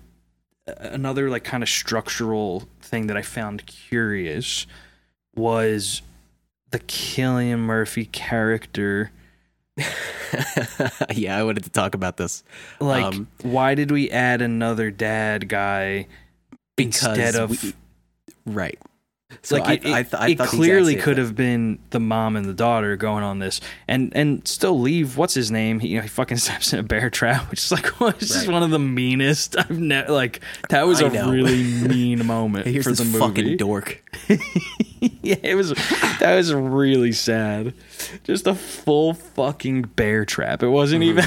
[0.78, 4.66] another like kind of structural thing that i found curious
[5.34, 6.02] was
[6.70, 9.10] the Cillian Murphy character.
[11.14, 12.42] Yeah i wanted to talk about this.
[12.80, 16.06] Like Um, why did we add another dad guy
[16.76, 17.72] instead of we-
[18.44, 18.78] right
[19.42, 22.34] so like I, it, I, it, th- I it clearly could have been the mom
[22.34, 25.80] and the daughter going on this and and still leave what's his name?
[25.80, 28.46] He, you know he fucking steps in a bear trap which is like it's just
[28.46, 28.52] Right.
[28.54, 32.90] one of the meanest i've never like that was a really mean moment here's for
[32.90, 33.18] this the movie.
[33.18, 34.02] fucking dork.
[35.22, 35.70] Yeah it was
[36.20, 37.74] that was really sad.
[38.24, 40.62] Just a full fucking bear trap.
[40.62, 41.18] It wasn't Mm-hmm.
[41.18, 41.24] even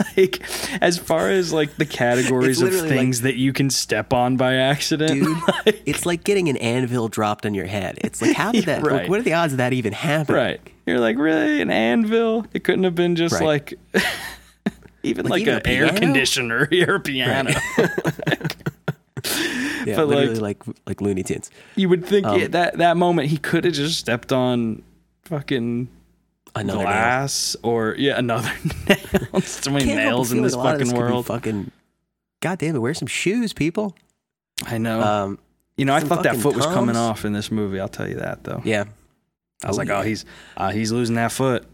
[0.16, 0.40] like
[0.82, 4.36] as far as like the categories of literally like- things that you can step on
[4.36, 5.36] by accident dude
[5.66, 8.82] like- it's like getting an anvil dropped on your head it's like how did that
[8.82, 9.02] Right.
[9.02, 10.60] like, what are the odds of that even happen Right.
[10.86, 11.60] You're like, really?
[11.60, 12.46] An anvil?
[12.52, 13.44] It couldn't have been just Right.
[13.44, 13.74] like
[15.04, 17.50] even Like like, even an a air conditioner or a piano.
[19.86, 23.28] yeah but, literally like like looney tunes you would think Um, yeah, that that moment
[23.28, 24.82] he could have just stepped on
[25.24, 25.88] fucking
[26.54, 27.28] Another nail.
[27.62, 28.50] or yeah, another
[28.88, 29.40] nail.
[29.42, 31.26] so many Can't nails in this like a lot of fucking be world.
[31.26, 31.70] Fucking,
[32.40, 32.78] God damn it!
[32.80, 33.96] Wear some shoes, people.
[34.66, 35.00] I know.
[35.00, 35.38] Um,
[35.76, 37.78] you know, I thought that foot was coming off in this movie.
[37.80, 38.60] I'll tell you that though.
[38.64, 38.84] yeah,
[39.64, 39.98] I was Oh, like, yeah.
[40.00, 40.24] oh, he's
[40.56, 41.66] uh, he's losing that foot.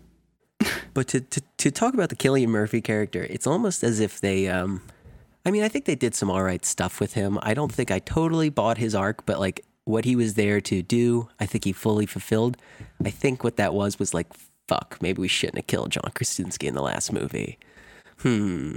[0.95, 4.49] But to, to to talk about the Cillian Murphy character, it's almost as if they
[4.49, 4.81] um
[5.45, 7.39] I mean, I think they did some all right stuff with him.
[7.43, 10.81] I don't think I totally bought his arc, but like what he was there to
[10.83, 12.57] do, I think he fully fulfilled.
[13.05, 14.29] I think what that was was like
[14.69, 17.59] fuck, maybe we shouldn't have killed John Krasinski in the last movie.
[18.21, 18.77] Hmm,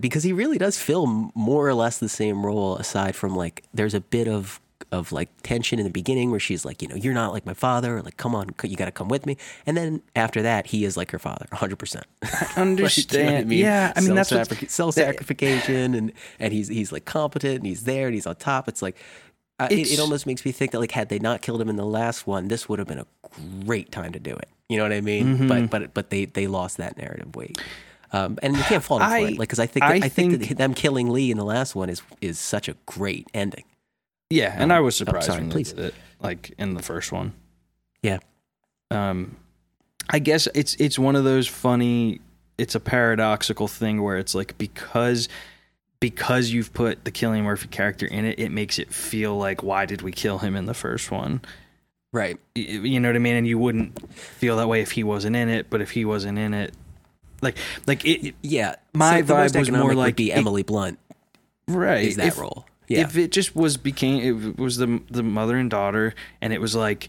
[0.00, 3.94] because he really does fill more or less the same role aside from like there's
[3.94, 7.14] a bit of of like tension in the beginning where she's like, you know, you're
[7.14, 9.36] not like my father, or like come on, you got to come with me.
[9.66, 12.02] And then after that, he is like her father, 100%.
[12.56, 13.52] Understand?
[13.58, 17.84] Yeah, I mean that's what, self sacrification, and and he's he's like competent, and he's
[17.84, 18.68] there, and he's on top.
[18.68, 18.96] It's like
[19.58, 21.76] uh, it, it almost makes me think that like had they not killed him in
[21.76, 23.06] the last one, this would have been a
[23.64, 24.48] great time to do it.
[24.68, 25.36] You know what I mean?
[25.36, 25.48] Mm-hmm.
[25.48, 27.58] But but but they they lost that narrative weight.
[28.10, 30.08] Um, and you can't fault them for it, like because I think I that, I,
[30.08, 33.28] think, think- that them killing Lee in the last one is is such a great
[33.34, 33.64] ending.
[34.30, 35.72] yeah, and I was surprised sorry, when please.
[35.72, 37.34] it, like in the first one.
[38.02, 38.18] Yeah.
[38.90, 39.36] Um,
[40.08, 42.20] I guess it's it's one of those funny.
[42.56, 45.28] It's a paradoxical thing where it's like because
[46.00, 49.86] because you've put the Cillian Murphy character in it, it makes it feel like why
[49.86, 51.40] did we kill him in the first one?
[52.12, 52.38] Right.
[52.54, 53.36] You know what I mean?
[53.36, 56.38] And you wouldn't feel that way if he wasn't in it, but if he wasn't
[56.38, 56.72] in it,
[57.42, 57.56] like
[57.86, 58.76] like it Yeah.
[58.94, 60.98] My So vibe was more like be it- Emily Blunt
[61.68, 62.66] right is that if- role.
[62.88, 63.00] Yeah.
[63.00, 66.74] If it just was became it was the the mother and daughter, and it was
[66.74, 67.08] like,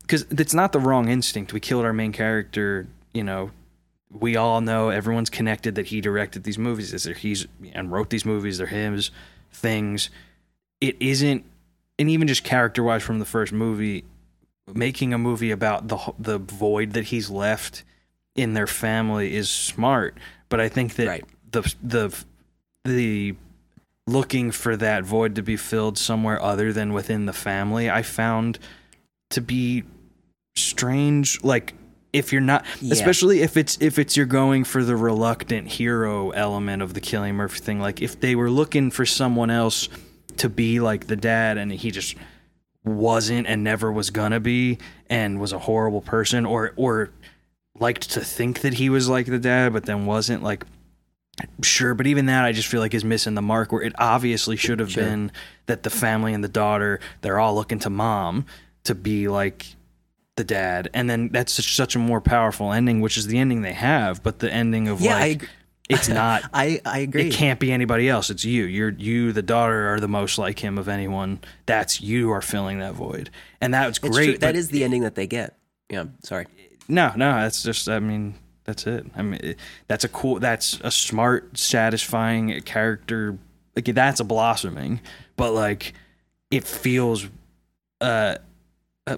[0.00, 1.52] because it's not the wrong instinct.
[1.52, 2.88] We killed our main character.
[3.14, 3.52] You know,
[4.18, 6.92] we all know everyone's connected that he directed these movies.
[6.92, 8.58] Is he's and wrote these movies.
[8.58, 9.10] They're his
[9.52, 10.10] things.
[10.80, 11.44] It isn't,
[11.98, 14.04] and even just character wise from the first movie,
[14.72, 17.84] making a movie about the the void that he's left
[18.34, 20.16] in their family is smart.
[20.48, 21.24] But I think that Right.
[21.50, 22.24] the the
[22.84, 23.34] the
[24.06, 28.58] looking for that void to be filled somewhere other than within the family, I found
[29.30, 29.84] to be
[30.56, 31.42] strange.
[31.44, 31.74] Like
[32.12, 32.92] if you're not, Yeah.
[32.92, 37.34] especially if it's if it's you're going for the reluctant hero element of the Cillian
[37.34, 37.80] Murphy thing.
[37.80, 39.88] Like if they were looking for someone else
[40.38, 42.14] to be like the dad, and he just
[42.84, 47.10] wasn't and never was gonna be, and was a horrible person, or or
[47.78, 50.64] liked to think that he was like the dad, but then wasn't like
[51.62, 54.54] sure but even that i just feel like is missing the mark where it obviously
[54.54, 55.02] should have Sure.
[55.02, 55.32] been
[55.64, 58.44] that the family and the daughter they're all looking to mom
[58.84, 59.74] to be like
[60.36, 63.60] the dad and then that's such, such a more powerful ending which is the ending
[63.62, 65.48] they have but the ending of Yeah, like
[65.90, 67.28] it's not I, I agree.
[67.28, 70.58] it can't be anybody else it's you you're you the daughter are the most like
[70.58, 73.28] him of anyone that's you are filling that void
[73.60, 74.40] and that's great.
[74.40, 75.56] That is the ending that they get.
[75.90, 76.04] Yeah.
[76.24, 76.46] Sorry.
[76.88, 77.88] no, no, that's just.
[77.88, 79.06] I mean, that's it.
[79.14, 80.40] I mean, it, that's a cool.
[80.40, 83.38] That's a smart, satisfying character.
[83.76, 85.00] Like that's a blossoming,
[85.36, 85.92] but like
[86.50, 87.28] it feels
[88.00, 88.36] uh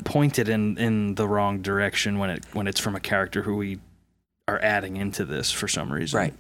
[0.05, 3.79] pointed in in the wrong direction when it when it's from a character who we
[4.49, 6.19] are adding into this for some reason.
[6.19, 6.35] Right.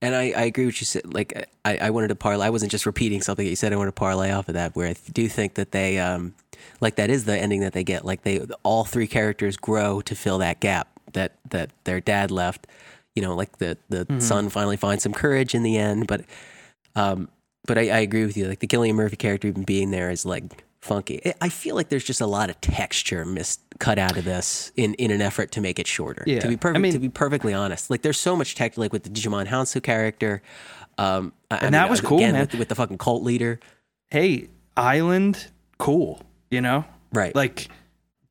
[0.00, 1.12] And I, I agree with what you said.
[1.12, 2.46] Like I, I wanted to parlay.
[2.46, 3.72] I wasn't just repeating something that you said.
[3.72, 4.76] I wanted to parlay off of that.
[4.76, 6.34] Where I do think that they, um,
[6.80, 8.04] like that is the ending that they get.
[8.04, 12.68] Like they, all three characters grow to fill that gap that that their dad left.
[13.16, 16.06] You know, like the the son finally finds some courage in the end.
[16.06, 16.24] But,
[16.94, 17.28] um,
[17.66, 18.46] but I, I agree with you.
[18.46, 21.20] Like the Cillian Murphy character even being there is like funky.
[21.26, 24.72] I- I feel like there's just a lot of texture missed cut out of this
[24.76, 26.22] in, in an effort to make it shorter.
[26.26, 26.40] Yeah.
[26.40, 28.92] To be I perfect, mean- to be perfectly honest, like there's so much tech, like
[28.92, 30.42] with the Djimon Hounsou character,
[30.98, 32.40] um, I- I And that mean, was uh, cool, again, man.
[32.42, 33.60] With, with the fucking cult leader,
[34.10, 36.22] Hey, Island, cool.
[36.50, 37.34] You know, right?
[37.34, 37.68] like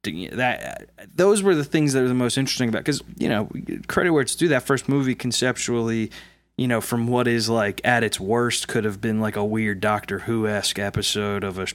[0.04, 3.50] that those were the things that are the most interesting about because you know
[3.88, 6.10] credit where it's due that first movie conceptually
[6.58, 9.82] you know from what is like at its worst could have been like a weird
[9.82, 11.68] doctor who-esque episode of a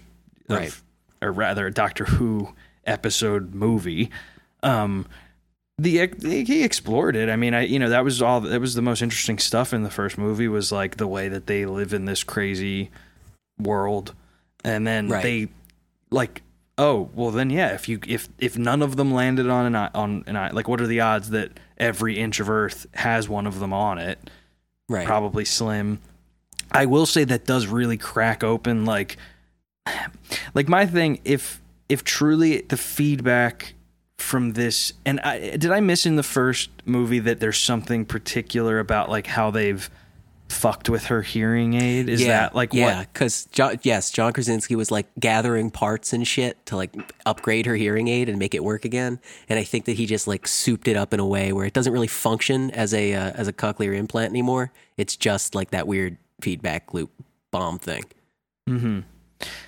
[0.53, 1.29] of, Right.
[1.29, 4.11] or rather a doctor who episode movie
[4.63, 5.07] um
[5.79, 8.83] the he explored it i mean i you know that was all that was the
[8.83, 12.05] most interesting stuff in the first movie was like the way that they live in
[12.07, 12.91] this crazy
[13.59, 14.15] world
[14.65, 15.23] and then Right.
[15.23, 15.49] they
[16.11, 16.43] like
[16.79, 20.25] oh well then yeah if you if if none of them landed on an on
[20.27, 23.61] an i like what are the odds that every inch of earth has one of
[23.61, 24.19] them on it
[24.89, 25.07] right.
[25.07, 26.01] probably slim
[26.73, 29.17] i will say that does really crack open like
[30.55, 33.75] like my thing if if truly the feedback
[34.19, 38.79] from this and I, did i miss in the first movie that there's something particular
[38.79, 39.91] about like how they've
[40.53, 42.09] fucked with her hearing aid?
[42.09, 42.99] Is that like yeah?
[42.99, 43.13] what?
[43.13, 46.95] Because John, yes, John Krasinski was like gathering parts and shit to like
[47.27, 49.19] upgrade her hearing aid and make it work again.
[49.49, 51.73] And I think that he just like souped it up in a way where it
[51.73, 54.71] doesn't really function as a uh, as a cochlear implant anymore.
[54.97, 57.11] It's just like that weird feedback loop
[57.51, 58.05] bomb thing.
[58.69, 59.01] Mm-hmm.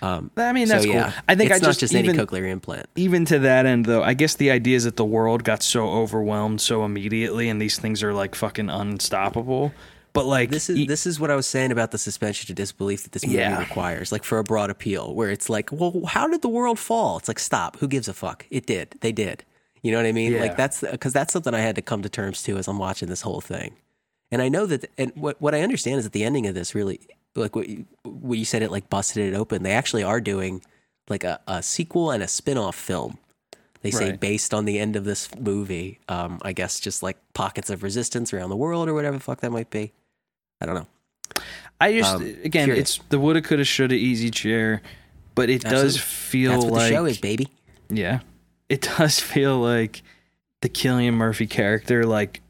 [0.04, 1.00] Um, I mean, that's so, cool.
[1.00, 2.86] yeah, I think it's I not just, just even, any cochlear implant.
[2.96, 5.88] even to that end though, I guess the idea is that the world got so
[5.88, 9.72] overwhelmed so immediately, and these things are like fucking unstoppable.
[10.12, 12.56] But like This is e- this is what I was saying about the suspension of
[12.56, 13.58] disbelief that this movie Yeah.
[13.58, 17.18] requires, like for a broad appeal, where it's like, well, how did the world fall?
[17.18, 17.78] It's like, stop.
[17.78, 18.46] Who gives a fuck?
[18.50, 18.94] It did.
[19.00, 19.44] They did.
[19.82, 20.32] You know what I mean?
[20.32, 20.40] Yeah.
[20.40, 23.08] Like that's because that's something I had to come to terms to as I'm watching
[23.08, 23.74] this whole thing.
[24.30, 26.74] And I know that, and what what I understand is that the ending of this
[26.74, 27.00] really,
[27.36, 29.62] like what you, what you said, it like busted it open.
[29.62, 30.62] They actually are doing
[31.08, 33.18] like a, a sequel and a spin off film.
[33.82, 34.20] They say Right.
[34.20, 35.98] based on the end of this movie.
[36.08, 39.40] Um, I guess just like pockets of resistance around the world or whatever the fuck
[39.40, 39.92] that might be.
[40.60, 40.86] I don't know.
[41.80, 42.96] I just um, again, curious.
[42.96, 44.80] it's the woulda, coulda, shoulda, easy chair,
[45.34, 47.48] but it does feel That's what like the show is, baby.
[47.90, 48.20] Yeah.
[48.68, 50.02] It does feel like
[50.62, 52.40] the Cillian Murphy character like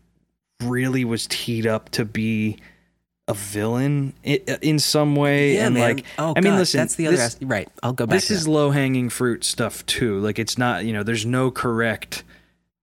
[0.62, 2.58] really was teed up to be
[3.26, 7.16] a villain in some way and like oh, I mean God, listen that's the other
[7.16, 7.68] this, right.
[7.82, 8.16] I'll go back.
[8.16, 10.18] this is low hanging fruit stuff too.
[10.20, 12.22] Like it's not, you know, there's no correct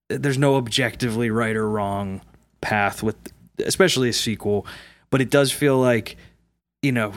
[0.10, 2.22] there's no objectively right or wrong
[2.60, 3.16] path with
[3.66, 4.66] especially a sequel,
[5.10, 6.18] but it does feel like,
[6.82, 7.14] you know,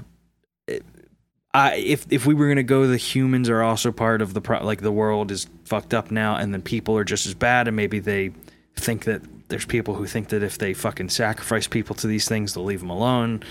[1.54, 4.64] I if if we were gonna go, the humans are also part of the pro-
[4.64, 7.76] like the world is fucked up now, and then people are just as bad, and
[7.76, 8.32] maybe they
[8.76, 12.54] think that there's people who think that if they fucking sacrifice people to these things,
[12.54, 13.42] they'll leave them alone,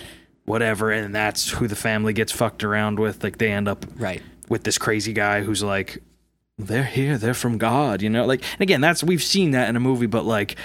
[0.45, 3.23] whatever, and that's who the family gets fucked around with.
[3.23, 4.21] Like they end up right.
[4.49, 5.99] with this crazy guy who's like,
[6.57, 8.25] they're here, they're from God, you know.
[8.25, 10.57] Like, and again, that's we've seen that in a movie, but like.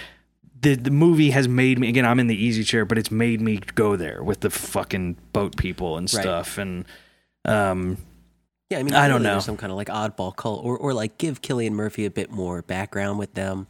[0.60, 2.04] The, the movie has made me again.
[2.04, 5.56] I'm in the easy chair, but it's made me go there with the fucking boat
[5.56, 6.20] people and Right.
[6.20, 6.58] stuff.
[6.58, 6.84] And
[7.44, 7.96] um,
[8.68, 9.38] Yeah, I mean, I don't know.
[9.38, 12.62] Some kind of like oddball cult, or or like give Cillian Murphy a bit more
[12.62, 13.68] background with them.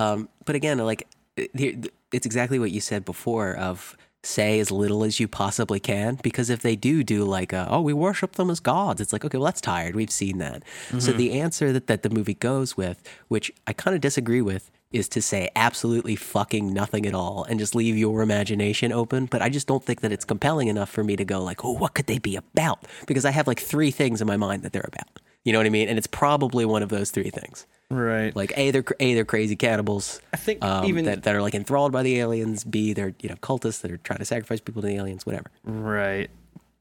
[0.00, 1.06] Um, but again, like
[1.36, 6.50] it's exactly what you said before of say as little as you possibly can because
[6.50, 9.38] if they do do like a, oh we worship them as gods it's like okay
[9.38, 9.94] well that's tired.
[9.94, 10.62] We've seen that.
[10.90, 11.18] So Mm-hmm.
[11.18, 15.08] the answer that, that the movie goes with which i kind of disagree with is
[15.10, 19.26] to say absolutely fucking nothing at all and just leave your imagination open.
[19.26, 21.72] But i just don't think that it's compelling enough for me to go like oh
[21.72, 22.78] what could they be about?
[23.06, 25.20] Because i have like three things in my mind that they're about.
[25.44, 25.88] You know what i mean?
[25.88, 28.34] And it's probably one of those three things right.
[28.36, 31.54] like a they're a they're crazy cannibals I think um, even that, that are like
[31.54, 34.82] enthralled by the aliens b they're you know cultists that are trying to sacrifice people
[34.82, 36.30] to the aliens whatever right.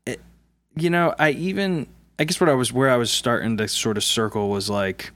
[0.05, 0.21] It-
[0.75, 1.87] you know, I even
[2.19, 5.11] I guess what I was where I was starting to sort of circle was like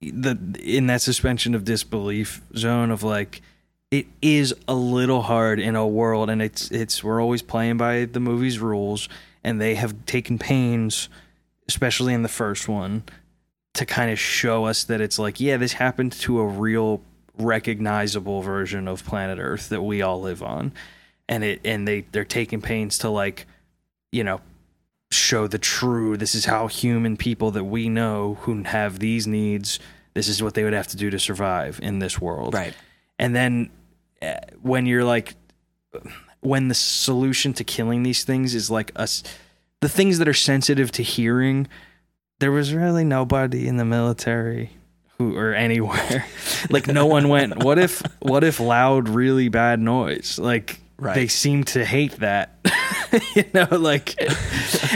[0.00, 3.42] the in that suspension of disbelief zone of like
[3.90, 8.04] it is a little hard in a world and it's it's we're always playing by
[8.04, 9.08] the movie's rules
[9.42, 11.08] and they have taken pains
[11.68, 13.02] especially in the first one
[13.74, 17.02] to kind of show us that it's like yeah this happened to a real
[17.38, 20.72] recognizable version of planet earth that we all live on.
[21.28, 23.46] And it and they they're taking pains to like
[24.12, 24.40] you know
[25.10, 29.78] show the true this is how human people that we know who have these needs
[30.14, 32.54] this is what they would have to do to survive in this world.
[32.54, 32.74] Right.
[33.18, 33.70] And then
[34.22, 35.34] uh, when you're like
[36.40, 39.22] when the solution to killing these things is like us
[39.80, 41.68] the things that are sensitive to hearing
[42.40, 44.70] there was really nobody in the military
[45.18, 46.26] who or anywhere.
[46.70, 50.38] Like no one went what if what if loud really bad noise?
[50.38, 51.14] Like Right.
[51.14, 52.56] they seem to hate that.
[53.36, 54.16] You know like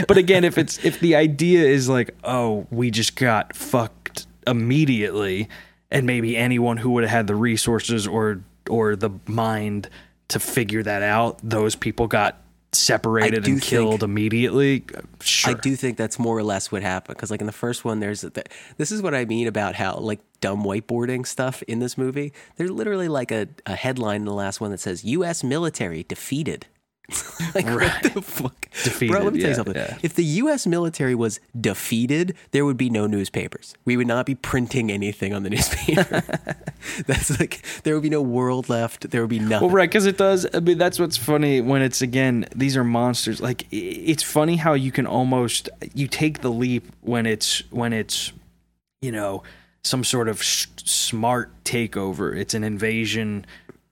[0.09, 5.47] but again if it's if the idea is like oh we just got fucked immediately
[5.89, 9.89] and maybe anyone who would have had the resources or or the mind
[10.29, 14.83] to figure that out those people got separated and killed think- immediately
[15.21, 17.83] sure I do think that's more or less what happened because, like in the first
[17.83, 18.43] one, there's the,
[18.77, 22.31] this is what I mean about how like dumb whiteboarding stuff in this movie.
[22.57, 25.43] There's literally like a, a headline in the last one that says "U.S.
[25.43, 26.67] military defeated."
[27.55, 29.75] like what the fuck, Defeated, Bro, let me tell you something.
[29.75, 29.97] yeah.
[30.03, 30.67] If the U.S.
[30.67, 33.73] military was defeated, there would be no newspapers.
[33.85, 36.21] We would not be printing anything on the newspaper.
[37.07, 39.09] that's like there would be no world left.
[39.09, 39.67] There would be nothing.
[39.67, 40.45] Well, right, because it does.
[40.53, 42.45] I mean, that's what's funny when it's again.
[42.55, 43.41] These are monsters.
[43.41, 48.31] Like it's funny how you can almost you take the leap when it's when it's
[49.01, 49.43] you know
[49.83, 52.35] some sort of sh- smart takeover.
[52.37, 53.45] It's an invasion,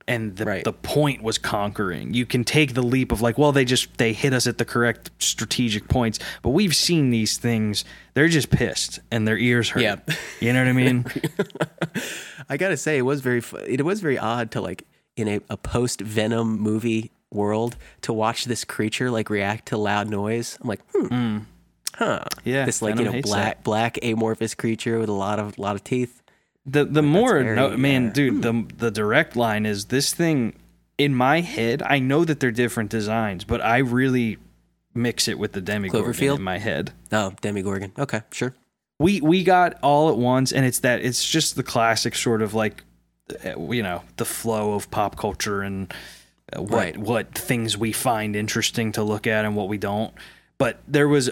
[0.08, 0.64] and the Right.
[0.64, 2.14] the point was conquering.
[2.14, 4.64] You can take the leap of like, well, they just they hit us at the
[4.64, 6.18] correct strategic points.
[6.42, 7.84] But we've seen these things.
[8.14, 9.82] They're just pissed and their ears hurt.
[9.82, 9.96] Yeah.
[10.40, 11.04] you know what I mean.
[12.48, 14.84] I gotta say, it was very it was very odd to like
[15.16, 20.08] in a, a post Venom movie world to watch this creature like react to loud
[20.08, 20.56] noise.
[20.60, 21.38] I'm like, hmm,
[21.94, 22.24] huh?
[22.44, 23.64] Yeah, this like you know black that.
[23.64, 26.22] black amorphous creature with a lot of lot of teeth.
[26.66, 30.54] The the more very, no, man, dude, the the direct line is this thing
[30.98, 31.82] in my head.
[31.82, 34.36] I know that they're different designs, but I really
[34.94, 36.92] mix it with the Demogorgon in my head.
[37.12, 37.92] Oh, Demogorgon.
[37.98, 38.54] Okay, sure.
[38.98, 42.52] We we got all at once, and it's that it's just the classic sort of
[42.52, 42.82] like
[43.44, 45.92] uh, you know the flow of pop culture and
[46.52, 46.96] uh, what Right.
[46.98, 50.12] what things we find interesting to look at and what we don't.
[50.58, 51.30] But there was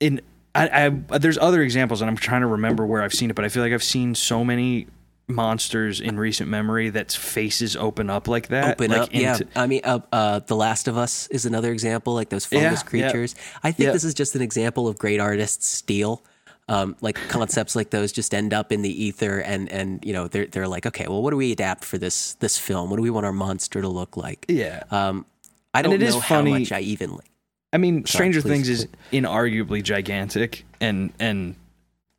[0.00, 0.20] in
[0.54, 3.44] I, I there's other examples, and I'm trying to remember where I've seen it, but
[3.44, 4.86] I feel like I've seen so many
[5.30, 8.72] monsters in recent memory that faces open up like that.
[8.72, 9.38] Open like up, yeah.
[9.54, 12.70] I mean, uh, uh, The Last of Us is another example, like those fungus Yeah,
[13.00, 13.10] yeah.
[13.10, 13.34] creatures.
[13.62, 13.92] I think Yeah.
[13.92, 16.22] this is just an example of great artists steal.
[16.70, 20.28] Um, like concepts like those just end up in the ether, and and you know
[20.28, 22.90] they're they're like, okay, well, what do we adapt for this this film?
[22.90, 24.44] What do we want our monster to look like?
[24.48, 24.82] Yeah.
[24.90, 25.24] Um,
[25.72, 27.30] I don't it know is how funny- much I even like.
[27.72, 31.54] I mean, Stranger please, Things is inarguably gigantic and and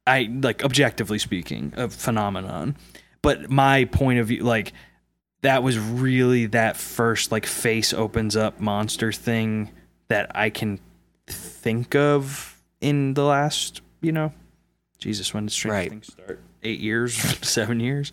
[0.06, 2.76] I like objectively speaking a phenomenon.
[3.22, 4.74] But my point of view, like
[5.42, 9.72] that was really that first like face opens up monster thing
[10.08, 10.80] that I can
[11.28, 14.34] think of in the last, you know,
[15.00, 15.90] Jesus, when did Stranger Right.
[15.90, 16.40] Things start?
[16.64, 17.16] Eight years,
[17.48, 18.12] seven years.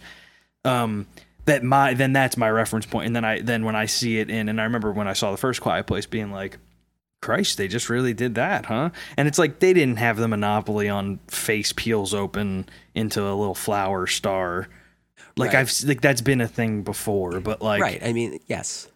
[0.64, 1.06] Um,
[1.46, 4.30] that my then that's my reference point, and then I then when I see it
[4.30, 6.58] in, and I remember when I saw the first Quiet Place, being like,
[7.22, 8.90] Christ, they just really did that, huh?
[9.16, 13.54] And it's like they didn't have the monopoly on face peels open into a little
[13.54, 14.68] flower star.
[15.36, 15.60] Like Right.
[15.60, 18.02] I've like that's been a thing before, but like right.
[18.02, 18.88] I mean, yes.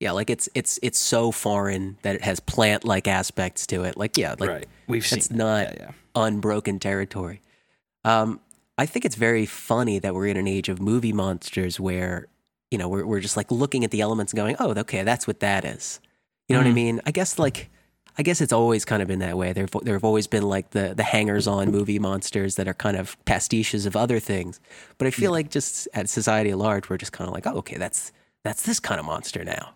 [0.00, 3.96] Yeah, like it's it's it's so foreign that it has plant like aspects to it.
[3.96, 4.66] Like yeah, like right.
[4.86, 5.90] We've seen it's not yeah, yeah.
[6.14, 7.40] unbroken territory.
[8.04, 8.40] Um,
[8.78, 12.26] I think it's very funny that we're in an age of movie monsters where,
[12.70, 15.26] you know, we're, we're just like looking at the elements and going, oh, okay, that's
[15.26, 16.00] what that is.
[16.48, 16.74] You know what I Mhm.
[16.74, 17.00] mean?
[17.06, 17.70] I guess like,
[18.18, 19.52] I guess it's always kind of been that way.
[19.52, 22.96] There, there have always been like the the hangers on movie monsters that are kind
[22.96, 24.60] of pastiches of other things.
[24.98, 27.56] But I feel like just at society at large, we're just kind of like, oh,
[27.58, 28.12] okay, that's
[28.44, 29.70] that's this kind of monster now.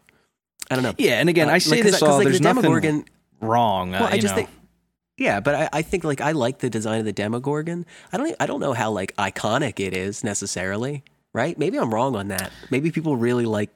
[0.71, 0.95] I don't know.
[0.99, 2.17] Yeah, and again, Uh, I say like, this all.
[2.17, 3.05] like, there's the nothing Demogorgon,
[3.41, 3.95] wrong.
[3.95, 4.43] uh, well, I just know.
[4.43, 4.51] think,
[5.17, 7.87] yeah, but I, I think like I like the design of the Demogorgon.
[8.13, 11.57] I don't, I don't know how like iconic it is necessarily, right?
[11.57, 12.51] Maybe I'm wrong on that.
[12.71, 13.71] Maybe people really like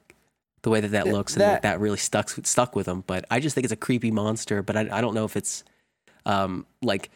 [0.63, 3.03] the way that that Th- looks and like, that- that really stuck stuck with them.
[3.07, 4.61] But I just think it's a creepy monster.
[4.61, 5.63] But I, I don't know if it's
[6.25, 7.09] um like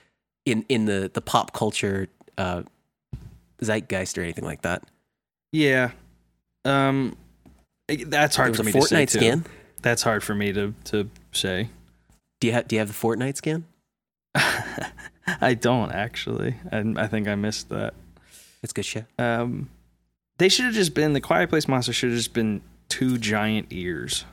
[0.46, 2.64] in in the the pop culture uh
[3.64, 4.84] zeitgeist or anything like that.
[5.52, 5.92] Yeah.
[6.66, 7.16] Um,
[7.88, 9.20] that's hard for me a to say Fortnite too.
[9.20, 9.46] skin.
[9.82, 11.70] That's hard for me to to say.
[12.40, 13.66] Do you have Do you have the Fortnite skin?
[15.42, 16.56] I don't actually.
[16.72, 17.94] I, I think I missed that.
[18.64, 19.06] It's good shit.
[19.20, 19.70] Um,
[20.38, 21.94] they should have just been the Quiet Place monster.
[21.94, 22.62] Should have just been
[22.98, 24.26] two giant ears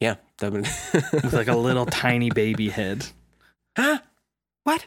[0.00, 0.16] Yeah.
[0.38, 0.62] that would-
[1.12, 3.06] with like a little tiny baby head.
[3.76, 3.98] huh?
[4.64, 4.86] What?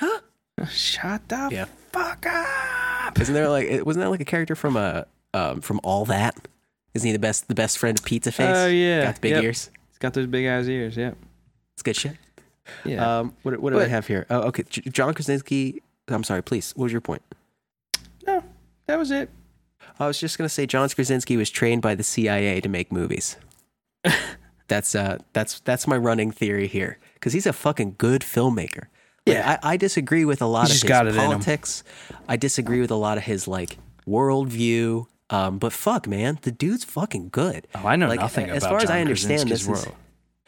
[0.00, 0.20] Huh?
[0.68, 1.64] Shut the Yeah.
[1.92, 3.20] fuck up.
[3.20, 6.48] Isn't there like wasn't that like a character from a um from All That?
[6.94, 8.56] Isn't he the best the best friend of Pizza Face?
[8.56, 9.44] Oh yeah, got the big Yep.
[9.44, 9.70] ears.
[9.88, 10.96] He's got those big ass ears.
[10.96, 11.16] Yep.
[11.74, 12.16] It's good shit.
[12.84, 13.20] Yeah.
[13.20, 14.26] Um, what what do I have here?
[14.30, 14.64] Oh, okay.
[14.68, 15.82] John Krasinski.
[16.08, 16.42] I'm sorry.
[16.42, 16.72] Please.
[16.76, 17.22] What was your point?
[18.26, 18.42] no,
[18.86, 19.30] that was it.
[19.98, 23.36] I was just gonna say John Krasinski was trained by the CIA to make movies.
[24.68, 28.86] that's uh that's that's my running theory here because he's a fucking good filmmaker.
[29.26, 29.58] Like, Yeah.
[29.62, 31.84] I, I disagree with a lot He's of his it politics.
[32.28, 35.06] I disagree with a lot of his like worldview.
[35.28, 37.68] Um, but fuck, man, the dude's fucking good.
[37.76, 39.92] Oh, I know Like, nothing as far as I understand, Krasinski's this is-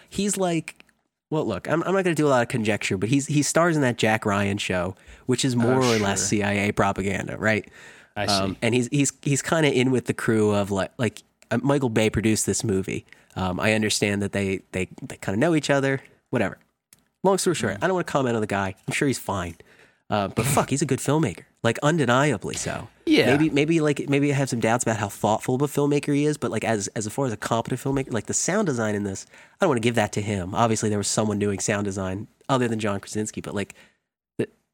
[0.08, 0.84] he's like
[1.30, 3.40] well look i'm, I'm not going to do a lot of conjecture but he's he
[3.42, 7.66] stars in that jack ryan show which is more or less cia propaganda right
[8.16, 8.32] I see.
[8.32, 11.58] um, and he's he's he's kind of in with the crew of like like uh,
[11.62, 13.04] michael bay produced this movie
[13.36, 16.58] um, i understand that they they, they kind of know each other whatever
[17.22, 19.54] long story short i don't want to comment on the guy i'm sure he's fine
[20.10, 23.26] uh, but fuck he's a good filmmaker like undeniably so Yeah.
[23.26, 26.24] maybe maybe like maybe I have some doubts about how thoughtful of a filmmaker he
[26.26, 29.04] is, but like as as far as a competent filmmaker, like the sound design in
[29.04, 30.54] this, I don't want to give that to him.
[30.56, 33.74] Obviously, there was someone doing sound design other than John Krasinski, but like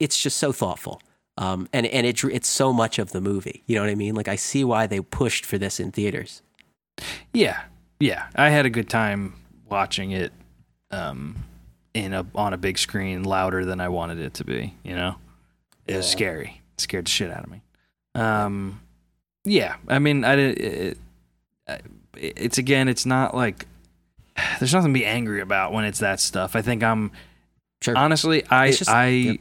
[0.01, 1.01] it's just so thoughtful.
[1.39, 3.63] Um, and and it it's so much of the movie.
[3.67, 4.15] You know what I mean?
[4.17, 6.43] Like I see why they pushed for this in theaters.
[7.33, 7.61] Yeah,
[8.01, 8.27] yeah.
[8.35, 9.35] I had a good time
[9.71, 10.33] watching it
[10.91, 11.37] um,
[11.95, 14.75] in a on a big screen, louder than I wanted it to be.
[14.83, 15.15] You know,
[15.87, 16.11] it was Yeah.
[16.11, 16.61] scary.
[16.75, 17.63] It scared the shit out of me.
[18.17, 18.81] Um,
[19.45, 19.77] yeah.
[19.87, 20.59] I mean, I did.
[20.59, 20.99] It,
[21.69, 21.83] it,
[22.17, 22.89] it's again.
[22.89, 23.67] It's not like
[24.59, 26.57] there's nothing to be angry about when it's that stuff.
[26.57, 27.13] I think I'm
[27.81, 27.97] Sure.
[27.97, 28.45] honestly.
[28.51, 29.07] I just- I.
[29.07, 29.41] yep.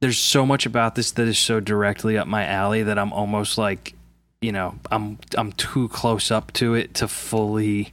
[0.00, 3.58] There's so much about this that is so directly up my alley that I'm almost
[3.58, 3.94] like,
[4.40, 7.92] you know, I'm I'm too close up to it to fully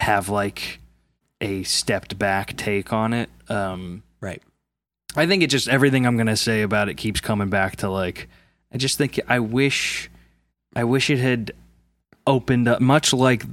[0.00, 0.80] have like
[1.40, 3.30] a stepped back take on it.
[3.48, 4.42] Um, Right.
[5.16, 8.28] I think it just everything I'm gonna say about it keeps coming back to like
[8.72, 10.10] I just think I wish
[10.76, 11.52] I wish it had
[12.26, 13.44] opened up much like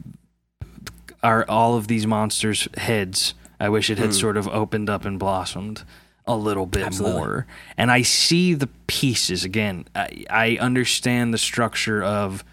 [1.23, 3.33] our all of these monsters heads.
[3.59, 4.11] I wish it had Hmm.
[4.13, 5.83] sort of opened up and blossomed
[6.28, 7.17] a little bit Absolutely.
[7.19, 7.47] more.
[7.78, 9.86] And I see the pieces again.
[9.95, 12.43] I, I understand the structure of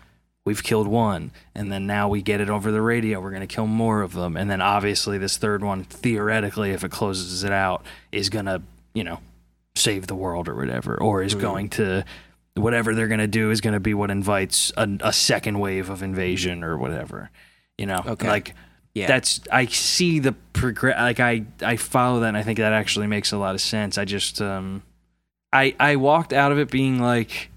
[0.45, 3.47] we've killed one and then now we get it over the radio we're going to
[3.47, 7.53] kill more of them and then obviously this third one theoretically if it closes it
[7.53, 8.61] out is going to
[8.93, 9.21] you know
[9.77, 11.41] save the world or whatever or is Mhm.
[11.41, 12.05] going to
[12.57, 15.89] whatever they're going to do is going to be what invites a, a second wave
[15.89, 17.31] of invasion or whatever
[17.79, 18.27] you know Okay.
[18.27, 18.55] like
[18.95, 19.07] Yeah.
[19.07, 23.07] that's i see the progress like i i follow that and i think that actually
[23.07, 24.83] makes a lot of sense i just um
[25.51, 27.51] i i walked out of it being like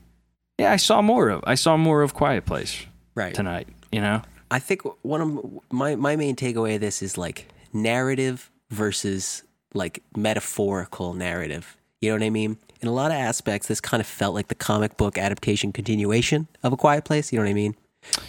[0.58, 3.36] yeah i saw more of i saw more of quiet place right.
[3.36, 4.22] tonight you know
[4.52, 10.04] I think one of my my main takeaway of this is like narrative versus like
[10.16, 11.76] metaphorical narrative.
[12.02, 12.58] You know what I mean?
[12.82, 16.48] In a lot of aspects, this kind of felt like the comic book adaptation continuation
[16.62, 17.34] of A Quiet Place.
[17.34, 17.76] You know what I mean?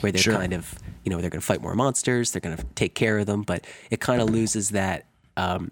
[0.01, 0.35] Where they're Sure.
[0.35, 0.75] kind of,
[1.05, 3.43] you know, they're going to fight more monsters, they're going to take care of them,
[3.43, 5.07] but it kind of loses that.
[5.37, 5.71] Um,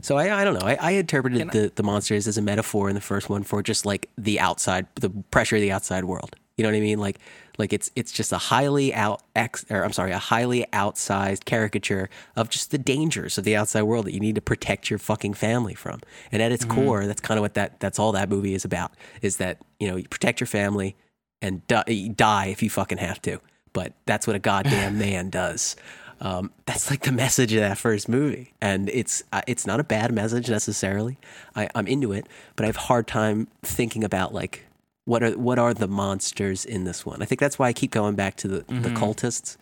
[0.00, 0.66] so I, I don't know.
[0.66, 3.86] I, I interpreted the, the monsters as a metaphor in the first one for just
[3.86, 6.36] like the outside, the pressure of the outside world.
[6.56, 6.98] You know what I mean?
[6.98, 7.18] Like,
[7.58, 12.08] like it's it's just a highly out ex, or I'm sorry, a highly outsized caricature
[12.36, 15.34] of just the dangers of the outside world that you need to protect your fucking
[15.34, 16.00] family from.
[16.30, 18.92] And at its core, that's kind of what that that's all that movie is about.
[19.22, 20.96] Is that you know you protect your family
[21.44, 23.38] and die, die if you fucking have to.
[23.74, 25.76] But that's what a goddamn man does.
[26.20, 29.84] Um, that's like the message of that first movie, and it's uh, it's not a
[29.84, 31.18] bad message necessarily.
[31.54, 32.26] I, I'm into it,
[32.56, 34.64] but I have a hard time thinking about like
[35.04, 37.20] what are what are the monsters in this one.
[37.20, 39.56] I think that's why I keep going back to the, the cultists.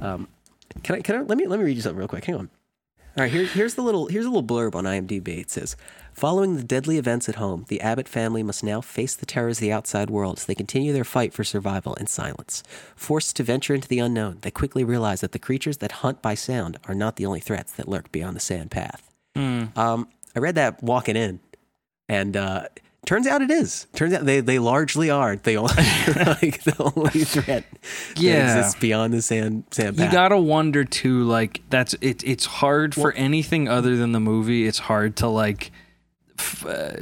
[0.00, 0.28] Um,
[0.82, 2.26] can I can I let me let me read you something real quick?
[2.26, 2.50] Hang on.
[3.16, 5.38] All right, here, here's the little here's a little blurb on IMDb.
[5.38, 5.76] It says,
[6.12, 9.60] "Following the deadly events at home, the Abbott family must now face the terrors of
[9.60, 12.64] the outside world as they continue their fight for survival in silence.
[12.96, 16.34] Forced to venture into the unknown, they quickly realize that the creatures that hunt by
[16.34, 19.08] sound are not the only threats that lurk beyond the sand path."
[19.76, 21.38] Um, I read that walking in,
[22.08, 22.66] and uh,
[23.06, 23.86] turns out it is.
[23.94, 27.64] Turns out they, they largely are the only like the only threat
[28.16, 28.46] Yeah.
[28.46, 30.12] that exists beyond the sand sand you path.
[30.12, 34.78] gotta wonder too like that's it it's hard for anything other than the movie it's
[34.80, 35.70] hard to like
[36.38, 36.92] f- uh,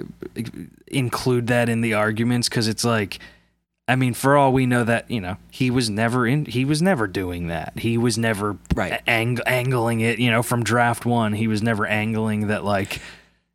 [0.88, 3.18] include that in the arguments because it's like
[3.88, 6.82] i mean for all we know that you know he was never in he was
[6.82, 9.00] never doing that he was never Right.
[9.06, 13.00] ang- angling it you know from draft one he was never angling that like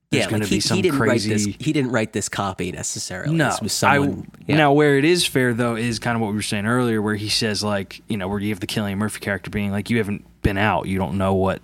[0.09, 1.45] there's yeah, going like to be some he didn't crazy write this.
[1.59, 3.35] He didn't write this copy necessarily.
[3.35, 4.25] no, this was someone.
[4.39, 4.57] I, yeah.
[4.57, 7.15] now where it is fair though is kind of what we were saying earlier, where
[7.15, 9.97] he says like, you know, where you have the Cillian Murphy character being like, you
[9.97, 11.61] haven't been out, you don't know what,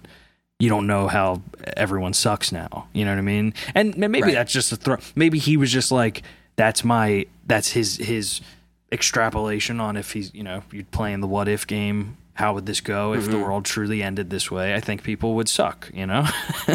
[0.60, 1.42] you don't know how
[1.78, 2.88] everyone sucks now.
[2.92, 3.54] You know what I mean?
[3.74, 4.34] And maybe Right.
[4.34, 4.98] that's just a throw.
[5.16, 6.22] Maybe he was just like,
[6.58, 8.42] that's my, that's his his
[8.92, 12.18] extrapolation on if he's, you know, you're playing the what if game.
[12.36, 13.42] How would this go if the Mm-hmm.
[13.42, 14.74] world truly ended this way?
[14.74, 16.26] I think people would suck, you know.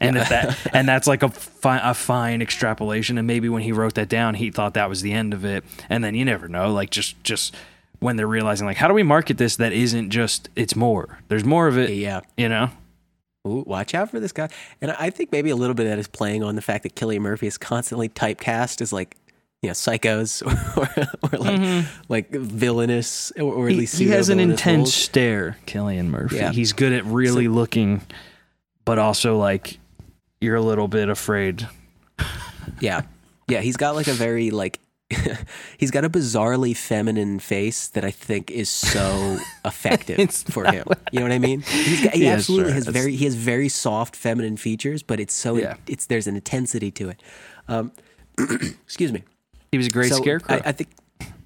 [0.00, 3.16] and if that and that's like a fine, a fine extrapolation.
[3.18, 5.64] And maybe when he wrote that down, he thought that was the end of it.
[5.88, 6.72] And then you never know.
[6.72, 7.54] Like just just
[8.00, 11.18] when they're realizing like, how do we market this that isn't just it's more.
[11.28, 11.90] There's more of it.
[11.90, 12.20] yeah.
[12.36, 12.70] You know.
[13.46, 14.48] Ooh, watch out for this guy.
[14.82, 16.96] And I think maybe a little bit of that is playing on the fact that
[16.96, 19.16] Cillian Murphy is constantly typecast as like,
[19.62, 20.42] you know, psychos
[20.76, 24.94] or, or like like villainous or, or at He, least he has an intense roles.
[24.94, 26.36] stare, Cillian Murphy.
[26.36, 26.52] Yeah.
[26.52, 28.02] He's good at really looking,
[28.84, 29.78] but also like
[30.40, 31.66] you're a little bit afraid.
[32.80, 33.02] Yeah,
[33.48, 33.60] yeah.
[33.60, 34.80] He's got like a very like.
[35.78, 40.84] he's got a bizarrely feminine face that I think is so effective for him.
[41.12, 41.60] You know what I mean?
[41.60, 42.74] He's got, he Yeah, absolutely sure.
[42.74, 45.76] has That's- very he has very soft feminine features, but it's so Yeah.
[45.86, 47.22] it's there's an intensity to it.
[47.68, 47.92] Um,
[48.84, 49.22] excuse me.
[49.76, 50.56] He was a great So, scarecrow.
[50.56, 50.90] I, I think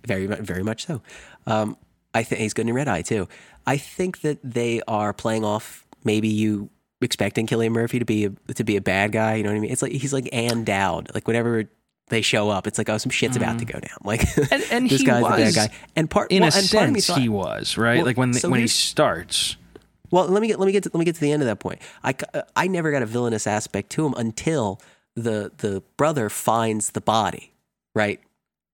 [0.06, 1.02] very very much so.
[1.46, 1.76] Um,
[2.14, 3.28] I think he's good in Red Eye too.
[3.66, 6.70] I think that they are playing off maybe you
[7.02, 9.34] expecting Cillian Murphy to be a, to be a bad guy.
[9.36, 9.70] You know what I mean?
[9.70, 11.10] It's like he's like Ann Dowd.
[11.14, 11.64] Like whenever
[12.08, 13.96] they show up, it's like oh some shit's about to go down.
[14.04, 14.22] Like.
[14.50, 15.68] And- and this he guy's the bad was, guy.
[15.96, 17.96] And part in well, a and part of me sense, thought- he was right.
[17.98, 19.56] Well, like when so when he starts.
[20.10, 21.46] well, let me get let me get to, let me get to the end of
[21.46, 21.80] that point.
[22.02, 24.80] I c- I never got a villainous aspect to him until
[25.14, 27.52] the the brother finds the body,
[27.94, 28.20] right,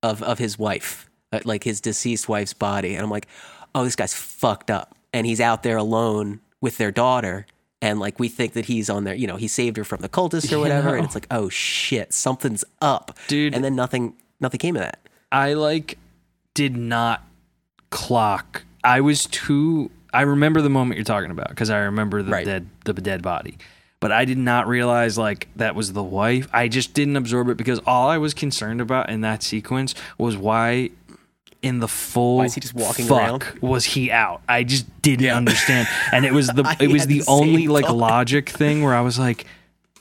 [0.02, 3.26] of of his wife, uh, like his deceased wife's body, and I'm like,
[3.74, 7.46] oh, this guy's fucked up, and he's out there alone with their daughter,
[7.82, 10.08] and like we think that he's on there, you know, he saved her from the
[10.08, 13.54] cultist or whatever, and it's like, oh shit, something's up, Dude.
[13.54, 15.00] and then nothing nothing came of that.
[15.32, 15.98] I like
[16.54, 17.22] did not
[17.90, 18.64] clock.
[18.84, 22.46] I was too I remember the moment you're talking about because I remember the Right.
[22.46, 23.58] dead the dead body.
[23.98, 26.48] But I did not realize like that was the wife.
[26.52, 30.36] I just didn't absorb it because all I was concerned about in that sequence was
[30.36, 30.90] why
[31.62, 33.62] in the full Why is he just walking fuck around?
[33.62, 34.42] was he out?
[34.48, 35.88] I just didn't understand.
[36.12, 37.96] And it was the it was the, the only like thought.
[37.96, 39.46] logic thing where I was like,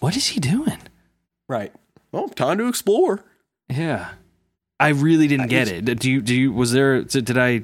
[0.01, 0.77] what is he doing?
[1.47, 1.71] Right.
[2.11, 3.23] Well, time to explore.
[3.69, 4.09] Yeah.
[4.77, 5.85] I really didn't I- get it.
[5.99, 7.63] Do you do you was there did I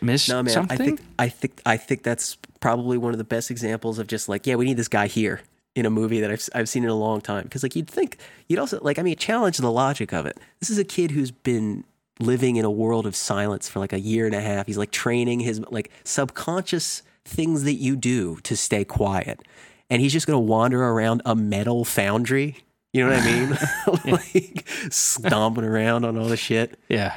[0.00, 0.52] miss No, man.
[0.54, 0.80] something?
[0.80, 4.28] I think I think I think that's probably one of the best examples of just
[4.28, 5.40] like, yeah, we need this guy here
[5.74, 7.44] in a movie that I've I've seen in a long time.
[7.44, 8.18] Because like you'd think
[8.48, 10.38] you'd also like I mean challenge the logic of it.
[10.60, 11.84] This is a kid who's been
[12.20, 14.66] living in a world of silence for like a year and a half.
[14.66, 19.40] He's like training his like subconscious things that you do to stay quiet,
[19.88, 22.58] and he's just gonna wander around a metal foundry.
[22.92, 23.58] You know what I mean?
[24.34, 26.78] like stomping around on all the shit.
[26.88, 27.16] yeah.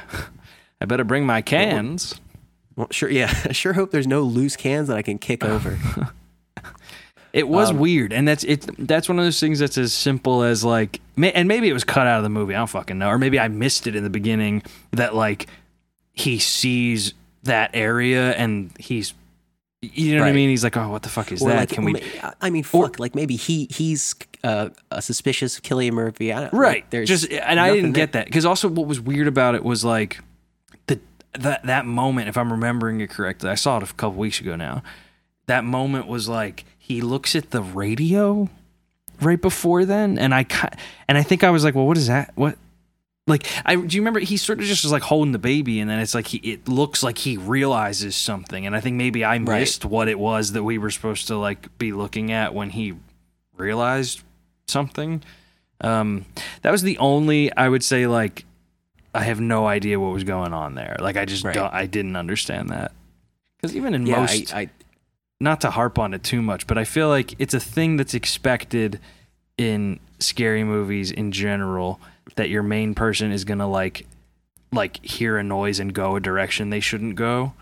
[0.80, 2.20] I better bring my cans.
[2.76, 3.32] Well, sure, yeah.
[3.44, 5.78] I sure hope there's no loose cans that I can kick over.
[7.36, 8.66] It was Um, weird, and that's it.
[8.78, 12.06] That's one of those things that's as simple as like, and maybe it was cut
[12.06, 12.54] out of the movie.
[12.54, 14.62] I don't fucking know, or maybe I missed it in the beginning.
[14.92, 15.46] That like
[16.14, 17.12] he sees
[17.42, 19.12] that area and he's,
[19.82, 20.48] you know what I mean?
[20.48, 21.56] He's like, oh, what the fuck is Or that?
[21.58, 22.02] like, Can we?
[22.40, 22.98] I mean, fuck.
[22.98, 26.32] like maybe he he's uh, a suspicious Cillian Murphy.
[26.32, 28.06] I don't, like, right there's just and i didn't there.
[28.06, 30.20] get that because also what was weird about it was like
[30.86, 31.00] the
[31.34, 34.54] that that moment if i'm remembering it correctly i saw it a couple weeks ago
[34.56, 34.82] now
[35.46, 38.48] that moment was like he looks at the radio
[39.20, 40.44] right before then and i
[41.08, 42.56] and i think i was like well what is that what
[43.28, 45.90] like I do you remember he sort of just was like holding the baby and
[45.90, 49.32] then it's like he it looks like he realizes something and I think maybe I
[49.38, 49.42] Right.
[49.60, 52.94] missed what it was that we were supposed to like be looking at when he
[53.56, 54.22] realized
[54.68, 55.24] something.
[55.80, 56.24] Um
[56.62, 58.44] that was the only I would say like
[59.12, 60.94] I have no idea what was going on there.
[61.00, 61.54] Like I just Right.
[61.54, 62.92] don't I didn't understand that.
[63.60, 64.70] Cuz even in Yeah, most I, I
[65.40, 68.14] not to harp on it too much, but I feel like it's a thing that's
[68.14, 69.00] expected
[69.58, 72.00] in scary movies in general
[72.36, 74.06] that your main person is gonna like
[74.72, 77.52] like hear a noise and go a direction they shouldn't go.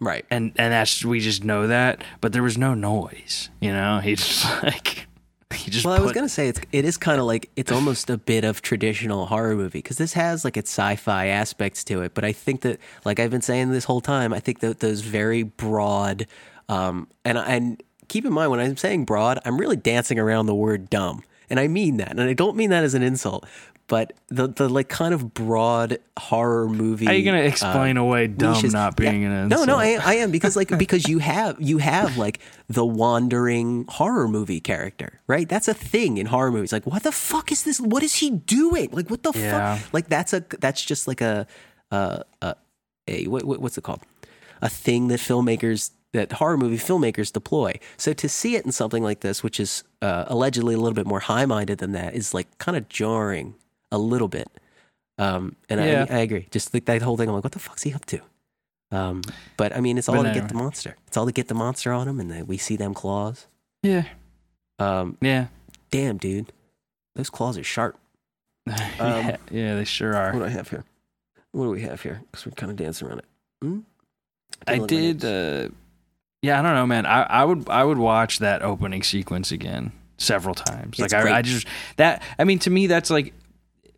[0.00, 0.24] right.
[0.30, 4.00] And and that's we just know that, but there was no noise, you know?
[4.00, 5.06] He just like
[5.54, 8.10] he just Well, I was gonna say it's it is kind of like it's almost
[8.10, 12.14] a bit of traditional horror movie because this has like its sci-fi aspects to it.
[12.14, 15.00] But I think that, like I've been saying this whole time, I think that those
[15.00, 16.26] very broad,
[16.68, 20.54] um, and and keep in mind when I'm saying broad, I'm really dancing around the
[20.54, 23.46] word dumb, and I mean that, and I don't mean that as an insult.
[23.88, 27.06] But the the like kind of broad horror movie.
[27.06, 29.28] Are you gonna uh, explain away dumb niches- not being yeah.
[29.42, 29.68] an No, insult?
[29.68, 34.26] no, I, I am because like because you have you have like the wandering horror
[34.26, 35.48] movie character, right?
[35.48, 36.72] That's a thing in horror movies.
[36.72, 37.80] Like, what the fuck is this?
[37.80, 38.88] What is he doing?
[38.90, 39.76] Like, what the Yeah.
[39.76, 39.94] fuck?
[39.94, 41.46] Like, that's a that's just like a
[41.92, 42.56] uh, a,
[43.06, 44.02] a what, what- what's it called?
[44.62, 47.78] A thing that filmmakers that horror movie filmmakers deploy.
[47.96, 51.06] So to see it in something like this, which is uh, allegedly a little bit
[51.06, 53.54] more high minded than that, is like kind of jarring
[53.92, 54.48] a little bit.
[55.18, 56.06] Um, and Yeah.
[56.10, 56.46] I, I agree.
[56.50, 58.20] Just like that whole thing, I'm like, what the fuck's he up to?
[58.90, 59.22] Um,
[59.56, 60.42] but I mean, it's all But to anyway.
[60.42, 60.96] get the monster.
[61.06, 63.46] It's all to get the monster on him, and then we see them claws.
[63.82, 64.04] Yeah.
[64.78, 65.46] Um, Yeah.
[65.90, 66.52] damn, dude,
[67.14, 67.98] those claws are sharp.
[68.66, 70.32] yeah, yeah, they sure are.
[70.32, 70.84] What do I have here?
[71.52, 72.20] What do we have here?
[72.30, 73.24] Because we're kind of dancing around it.
[73.62, 73.78] Hmm?
[74.66, 75.24] I Don't look my did.
[75.24, 75.68] Uh,
[76.46, 77.06] yeah, I don't know, man.
[77.06, 80.98] I, I would I would watch that opening sequence again several times.
[80.98, 81.38] It's like I.
[81.38, 81.66] I just
[81.96, 82.22] that.
[82.38, 83.34] I mean, to me, that's like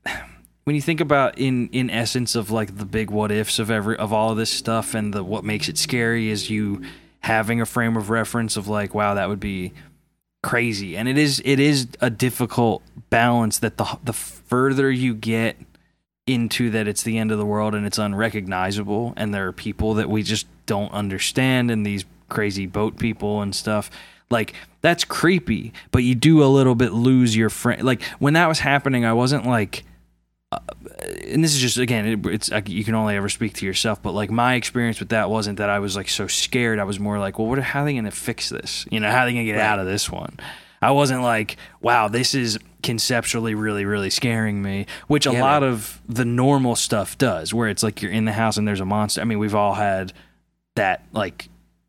[0.65, 3.97] when you think about in in essence of like the big what ifs of every
[3.99, 6.83] of all of this stuff and the what makes it scary is you
[7.21, 9.73] having a frame of reference of like, wow, that would be
[10.43, 15.57] crazy, and it is it is a difficult balance that the the further you get
[16.27, 19.95] into that it's the end of the world and it's unrecognizable and there are people
[19.95, 23.91] that we just don't understand and these crazy boat people and stuff.
[24.31, 28.47] Like that's creepy but you do a little bit lose your friend like when that
[28.47, 29.85] was happening i wasn't like
[30.53, 30.59] uh,
[31.27, 34.01] and this is just again it, it's like you can only ever speak to yourself
[34.03, 36.79] but like my experience with that wasn't that i was like so scared.
[36.79, 38.87] I was more like well what how are they gonna fix this?
[38.91, 39.63] You know how are they gonna get Right.
[39.67, 40.39] out of this one?
[40.81, 45.63] I wasn't like wow this is conceptually really really scaring me which a Yeah, lot
[45.63, 45.73] man.
[45.73, 48.85] of the normal stuff does where it's like you're in the house and there's a
[48.87, 49.21] monster.
[49.21, 50.13] I mean we've all had
[50.77, 51.49] that like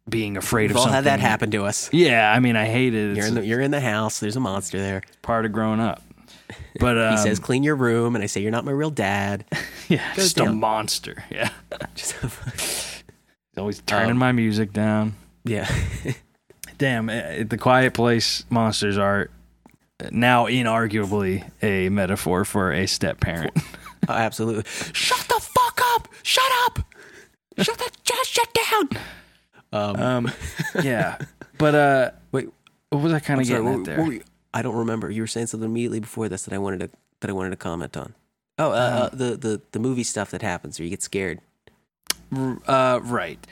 [0.10, 1.90] being afraid We've of all something had that happen to us.
[1.94, 4.20] yeah i mean i hate it You're in the you're in the house.
[4.20, 5.02] There's a monster there.
[5.22, 6.02] part of growing up
[6.80, 9.46] but um, He says, "Clean your room," and I say, "You're not my real dad."
[9.88, 10.60] yeah goes just a down.
[10.60, 11.50] monster yeah
[11.96, 12.16] Just-
[13.58, 15.70] always turning Um, my music down yeah,
[16.78, 19.30] Damn, eh, the Quiet Place monsters are
[20.12, 23.52] now inarguably a metaphor for a step parent.
[24.08, 24.64] Oh, absolutely.
[24.94, 26.08] Shut the fuck up!
[26.24, 26.80] Shut up!
[27.60, 28.90] Shut the just shut down.
[29.72, 30.32] Um, Um,
[30.84, 31.18] yeah,
[31.58, 32.50] but uh, wait,
[32.90, 34.12] what was I kind of sorry, getting what- at there?
[34.14, 35.12] you- I don't remember.
[35.12, 36.90] You were saying something immediately before this that I wanted to
[37.20, 38.16] that I wanted to comment on.
[38.58, 41.40] Oh, uh, uh, the the the movie stuff that happens where you get scared.
[42.68, 43.46] Uh, right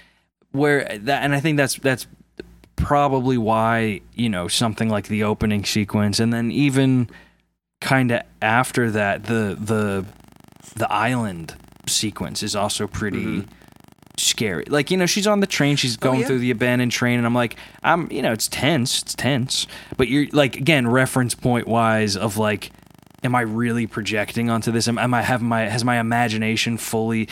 [0.52, 2.06] where that and i think that's that's
[2.76, 7.10] probably why you know something like the opening sequence and then even
[7.82, 10.06] kind of after that the the
[10.76, 11.56] the island
[11.88, 13.44] sequence is also pretty
[14.18, 14.66] scary.
[14.68, 16.28] Like you know she's on the train she's going yeah.
[16.28, 19.68] through the abandoned train and i'm like i'm you know it's tense it's tense.
[19.96, 22.72] But you're like again reference point wise of like
[23.24, 24.88] am i really projecting onto this?
[24.88, 27.30] Am, am i have my has my imagination fully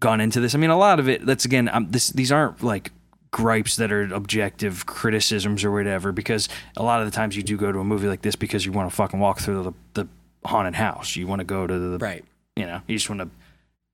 [0.00, 0.54] gone into this?
[0.54, 2.92] I mean a lot of it that's again um, this these aren't like
[3.30, 7.56] gripes that are objective criticisms or whatever because a lot of the times you do
[7.56, 10.08] go to a movie like this because you want to fucking walk through the, the
[10.46, 11.16] haunted house.
[11.16, 12.24] You want to go to the Right.
[12.56, 13.28] you know, you just want to,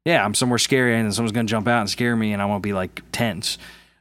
[0.05, 2.41] yeah, I'm somewhere scary and then someone's going to jump out and scare me and
[2.43, 3.59] I won't be like tense.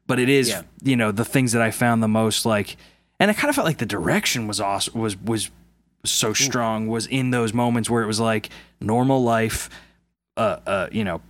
[0.08, 0.64] But it is, Yeah.
[0.84, 2.76] you know, the things that I found the most like,
[3.20, 5.52] and I kind of felt like the direction was awesome, was, was
[6.04, 8.50] so strong was in those moments where it was like
[8.80, 9.70] normal life,
[10.38, 11.22] uh, uh, you know,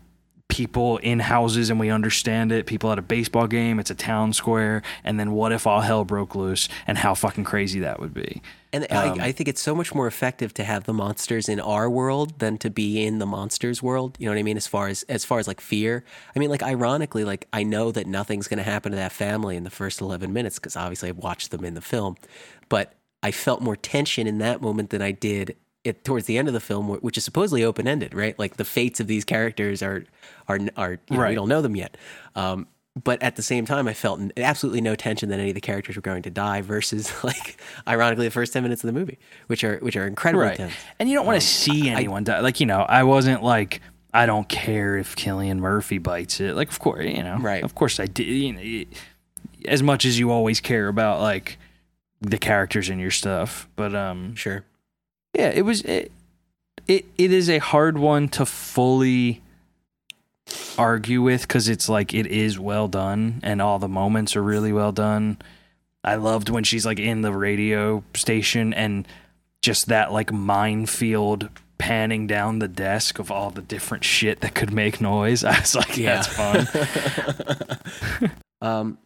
[0.52, 2.66] people in houses and we understand it.
[2.66, 4.84] People at a baseball game, it's a town square.
[5.04, 8.42] And then what if all hell broke loose and how fucking crazy that would be?
[8.74, 11.62] And Um, I, I think it's so much more effective to have the monsters in
[11.62, 14.18] our world than to be in the monsters world.
[14.20, 14.58] You know what I mean?
[14.58, 16.04] As far as as far as like fear.
[16.36, 19.56] I mean, like ironically, like I know that nothing's going to happen to that family
[19.56, 22.18] in the first eleven minutes because obviously I watched them in the film,
[22.68, 22.94] but
[23.24, 26.54] I felt more tension in that moment than I did it towards the end of
[26.54, 28.38] the film, which is supposedly open ended, right?
[28.38, 30.04] Like the fates of these characters are
[30.48, 31.30] are are you know, Right.
[31.30, 31.98] we don't know them yet.
[32.36, 32.68] Um,
[33.02, 35.96] but at the same time, I felt absolutely no tension that any of the characters
[35.96, 36.60] were going to die.
[36.62, 39.18] Versus, like, ironically, the first ten minutes of the movie,
[39.48, 40.58] which are which are incredibly right.
[40.58, 40.74] tense.
[41.00, 42.42] And you don't want to see anyone die.
[42.42, 43.82] Like, you know, I wasn't like,
[44.14, 46.54] I don't care if Cillian Murphy bites it.
[46.56, 47.64] Like, of course, you know, Right.
[47.64, 48.28] Of course I did.
[48.28, 48.88] You know, it-
[49.66, 51.58] as much as you always care about like
[52.20, 54.66] the characters in your stuff, but um, Sure.
[55.42, 56.12] Yeah, it was it.
[56.88, 59.42] It it is a hard one to fully
[60.78, 64.74] argue with because it's like it is well done and all the moments are really
[64.74, 65.38] well done.
[66.04, 69.08] I loved when she's like in the radio station and
[69.62, 74.74] just that like minefield panning down the desk of all the different shit that could
[74.74, 75.44] make noise.
[75.44, 76.22] I was like, Yeah.
[76.22, 78.32] that's fun.
[78.64, 79.00] Um,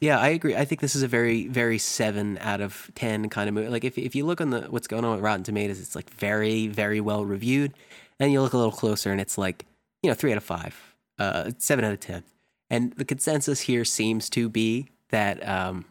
[0.00, 0.56] yeah, I agree.
[0.56, 3.68] I think this is a very, very seven out of ten kind of movie.
[3.68, 6.10] Like if if you look on the what's going on with Rotten Tomatoes, it's like
[6.10, 7.72] very, very well reviewed.
[8.20, 9.66] And you look a little closer, and it's like
[10.02, 12.24] you know three out of five, uh, seven out of ten.
[12.70, 15.84] And the consensus here seems to be that um,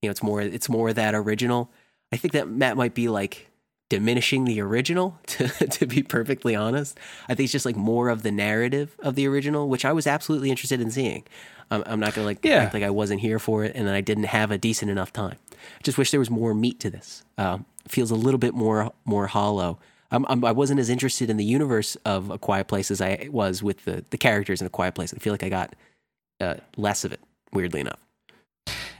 [0.00, 1.70] you know it's more it's more that original.
[2.12, 3.48] I think that Matt might be like
[3.88, 6.98] diminishing the original to to be perfectly honest.
[7.28, 10.06] I think it's just like more of the narrative of the original, which I was
[10.06, 11.24] absolutely interested in seeing.
[11.72, 12.62] I'm, I'm not gonna like Yeah.
[12.64, 15.12] act like I wasn't here for it and then I didn't have a decent enough
[15.12, 15.36] time.
[15.52, 17.24] I just wish there was more meat to this.
[17.38, 19.78] Um, feels a little bit more more hollow.
[20.10, 23.28] I'm, I'm, I wasn't as interested in the universe of A Quiet Place as I
[23.32, 25.14] was with the the characters in A Quiet Place.
[25.14, 25.74] I feel like I got
[26.40, 27.20] uh, less of it.
[27.52, 28.00] Weirdly enough.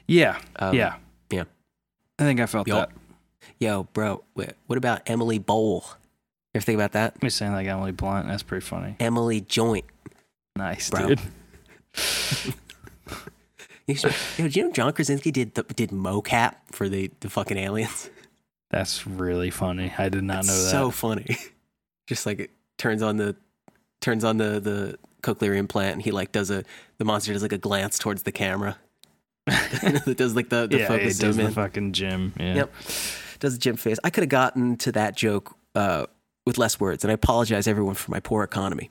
[0.07, 0.97] yeah, Um, yeah,
[1.31, 1.45] yeah.
[2.19, 2.91] I think I felt Yup.
[2.91, 2.99] that.
[3.59, 5.85] Yo, bro, wh- what about Emily Bowl?
[6.55, 7.23] You ever think about that?
[7.23, 8.29] Me saying like Emily Blunt.
[8.29, 8.95] That's pretty funny.
[9.01, 9.85] Emily Joint.
[10.57, 11.09] Nice, Bro.
[11.09, 11.21] dude.
[13.87, 17.29] You should- Yo, do you know John Krasinski did the, did mocap for the, the
[17.29, 18.11] fucking aliens?
[18.71, 19.93] That's really funny.
[19.99, 20.71] I did not It's know that.
[20.71, 21.37] So funny.
[22.07, 23.37] Just like it turns on the
[24.01, 26.65] turns on the the cochlear implant and he like does a
[26.99, 28.77] the monster does like a glance towards the camera.
[29.47, 31.53] it does like the, the yeah, focus it does zoom the in.
[31.55, 32.33] fucking Jim.
[32.39, 32.55] Yeah.
[32.55, 32.75] Yep.
[33.41, 33.99] Does the Jim face.
[34.05, 36.07] I could have gotten to that joke uh,
[36.47, 38.91] with less words, and I apologize everyone for my poor economy.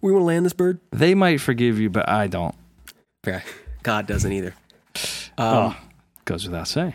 [0.00, 0.80] We want to land this bird?
[0.92, 2.54] They might forgive you, but I don't.
[3.26, 3.40] Yeah.
[3.88, 4.54] God doesn't either.
[5.38, 5.76] Um, oh,
[6.26, 6.92] goes without saying.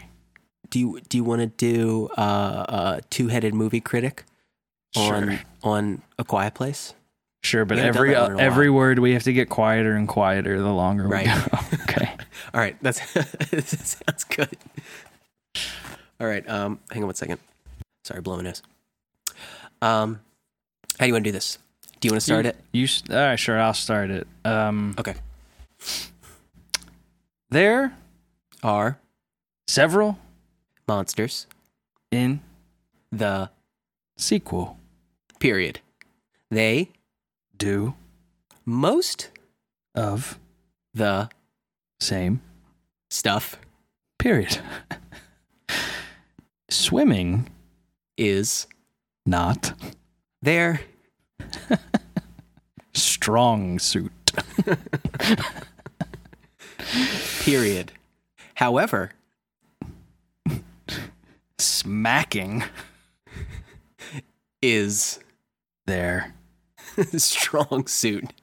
[0.69, 2.65] do you do you want to do uh,
[2.97, 4.25] a two-headed movie critic
[4.95, 5.39] on Sure.
[5.63, 6.93] on a quiet place?
[7.41, 10.07] Sure, but We haven't done every uh, every word we have to get quieter and
[10.07, 11.25] quieter the longer Right.
[11.25, 11.83] we go.
[11.89, 12.11] okay.
[12.53, 14.55] All right, that's that sounds good.
[16.21, 17.39] All right, um, hang on one second.
[18.05, 18.61] Sorry, blowing nose.
[19.81, 20.19] Um,
[20.99, 21.57] how do you want to do this?
[22.01, 22.57] Do you want to start you, it?
[22.71, 23.39] You all right?
[23.39, 24.27] Sure, I'll start it.
[24.45, 25.15] Um, Okay.
[27.53, 27.93] There
[28.63, 28.97] Are
[29.67, 30.17] several
[30.87, 31.47] monsters
[32.11, 32.41] in
[33.11, 33.51] the
[34.17, 34.79] sequel
[35.39, 35.81] period?
[36.49, 36.89] They
[37.55, 37.93] do
[38.65, 39.29] most
[39.93, 40.39] of
[40.93, 41.29] the
[41.99, 42.41] same
[43.11, 43.59] stuff
[44.17, 44.59] period.
[46.69, 47.49] Swimming
[48.17, 48.65] is
[49.25, 49.73] not
[50.41, 50.81] their
[52.93, 54.31] strong suit.
[57.41, 57.91] Period.
[58.55, 59.11] However,
[61.59, 62.63] Smacking
[64.61, 65.19] is
[65.86, 66.34] their
[67.17, 68.34] strong suit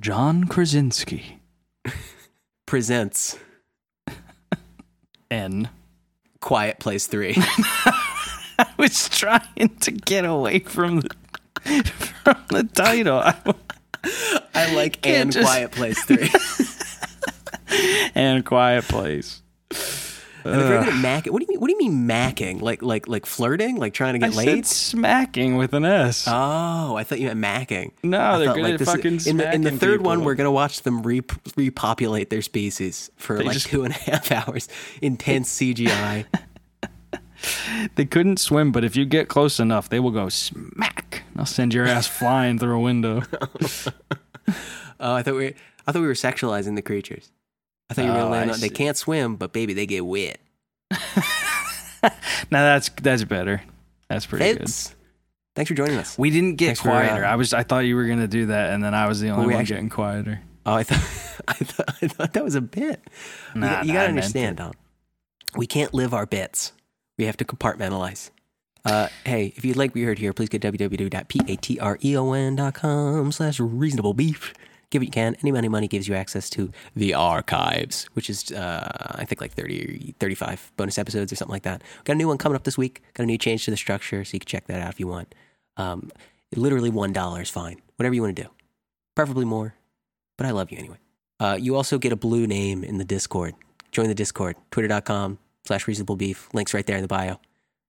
[0.00, 1.40] John Krasinski.
[2.66, 3.38] presents
[5.30, 5.68] N.
[6.40, 7.34] Quiet Place 3.
[8.58, 11.10] I was trying to get away from the
[12.24, 13.22] from the title.
[14.54, 16.30] I like Can't and just- Quiet Place 3.
[18.14, 19.42] and Quiet Place.
[20.44, 21.60] And if you're mac, what do you mean?
[21.60, 22.60] What do you mean macking?
[22.62, 23.78] Like like like flirting?
[23.78, 24.66] Like trying to I get said laid?
[24.66, 26.26] smacking with an S.
[26.28, 27.90] Oh, I thought you meant macking.
[28.04, 30.52] no, I they're good at this- fucking in the in the third one, we're gonna
[30.52, 31.22] watch them re-
[31.56, 34.68] repopulate their species for They like just- two and a half hours.
[35.02, 36.26] Intense CGI.
[37.96, 41.22] They couldn't swim, but if you get close enough, they will go smack.
[41.36, 43.22] I'll send your ass flying through a window.
[44.98, 45.54] Oh, I thought we
[45.86, 47.30] I thought we were sexualizing the creatures.
[47.90, 49.86] I thought you were Oh, gonna land I on they can't swim, but baby, they
[49.86, 50.38] get wet.
[52.50, 53.60] Now that's that's better.
[54.08, 54.68] That's pretty good.
[55.56, 56.16] Thanks for joining us.
[56.16, 57.24] We didn't get Thanks for, quieter.
[57.24, 59.30] uh, I was I thought you were gonna do that, and then I was the
[59.30, 60.40] only one actually- getting quieter.
[60.64, 63.00] Oh, I thought I thought I thought that was a bit.
[63.54, 64.74] You Nah, got- you, nah, gotta I meant understand, Don.
[65.56, 66.72] We can't live our bits.
[67.18, 68.30] We have to compartmentalize.
[68.84, 74.14] Uh, hey, if you'd like what you heard here, please go to www.patreon.com slash reasonable
[74.14, 74.54] beef.
[74.90, 75.36] Give what you can.
[75.42, 79.52] Any money money gives you access to the archives, which is, uh, I think, like
[79.52, 81.82] 30 35 bonus episodes or something like that.
[82.04, 83.02] Got a new one coming up this week.
[83.14, 85.08] Got a new change to the structure, so you can check that out if you
[85.08, 85.34] want.
[85.76, 86.10] Um,
[86.54, 87.82] literally $1 is fine.
[87.96, 88.48] Whatever you want to do.
[89.14, 89.74] Preferably more,
[90.36, 90.98] but I love you anyway.
[91.40, 93.54] Uh, you also get a blue name in the Discord.
[93.90, 96.48] Join the Discord, twitter.com slash reasonable beef.
[96.52, 97.40] Links right there in the bio.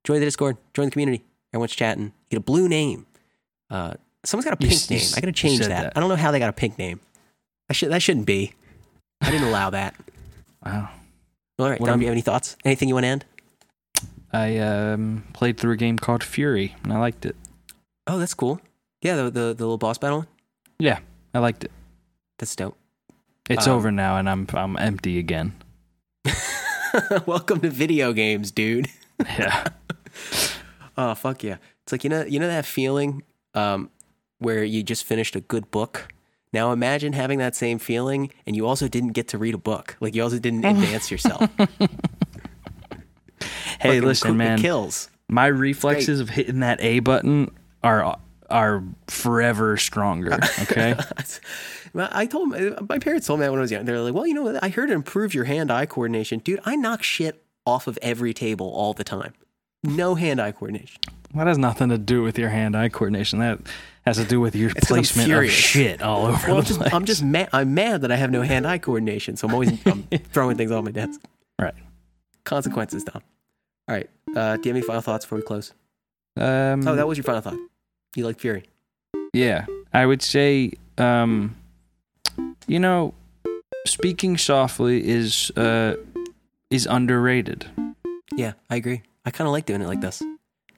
[0.04, 1.24] Join the Discord, join the community.
[1.54, 2.06] Everyone's chatting.
[2.06, 3.06] You get a blue name.
[3.70, 3.96] Uh,
[4.28, 5.08] someone's got a pink you name.
[5.16, 5.70] I gotta change that.
[5.70, 5.94] that.
[5.96, 7.00] I don't know how they got a pink name.
[7.70, 8.54] I should, that shouldn't be.
[9.22, 9.96] I didn't allow that.
[10.66, 10.90] Wow.
[11.60, 12.56] All right, What Don, am- do you have any thoughts?
[12.66, 13.26] Anything you want to end?
[14.32, 17.36] I um, played through a game called Furi, and I liked it.
[18.06, 18.60] Oh, that's cool.
[19.02, 20.28] Yeah, the, the, the little boss battle one?
[20.80, 21.00] Yeah,
[21.34, 21.72] I liked it.
[22.38, 22.78] That's dope.
[23.50, 25.54] It's Um, over now, and I'm I'm empty again.
[27.26, 28.90] Welcome to video games, dude.
[29.26, 29.66] Yeah.
[31.00, 31.58] Oh fuck yeah!
[31.84, 33.22] It's like you know you know that feeling
[33.54, 33.92] um,
[34.40, 36.08] where you just finished a good book.
[36.54, 39.98] Now imagine having that same feeling, and you also didn't get to read a book.
[40.00, 41.50] Like you also didn't advance yourself.
[43.80, 44.60] hey, listen, man.
[44.60, 45.10] kills.
[45.30, 47.52] My reflexes of hitting that A button
[47.84, 48.18] are
[48.50, 50.38] are forever stronger.
[50.62, 50.96] Okay.
[51.96, 53.86] I told my, my parents told me that when I was young.
[53.86, 54.64] They're like, "Well, you know, what?
[54.64, 56.60] I heard it improves your hand-eye coordination, dude.
[56.64, 59.34] I knock shit off of every table all the time.
[59.84, 61.02] No hand-eye coordination.
[61.34, 63.40] that has nothing to do with your hand-eye coordination.
[63.40, 63.60] That
[64.08, 66.80] has to do with your I'm placement of shit all over Well, I'm the just,
[66.80, 66.94] place.
[66.94, 67.50] I'm just mad.
[67.54, 70.04] I'm mad that I have no hand-eye coordination, so I'm always I'm
[70.34, 71.20] throwing things on my desk.
[71.62, 71.74] Right.
[72.46, 73.22] Consequences, Tom.
[73.90, 74.10] All right.
[74.36, 75.74] Uh, do you have any final thoughts before we close?
[76.38, 77.58] Um, Oh, that was your final thought.
[78.16, 78.64] You like Furi?
[79.34, 81.56] Yeah, I would say, um,
[82.68, 83.14] you know,
[83.86, 85.96] speaking softly is uh,
[86.70, 87.66] is underrated.
[88.36, 89.02] Yeah, I agree.
[89.26, 90.22] I kind of like doing it like this.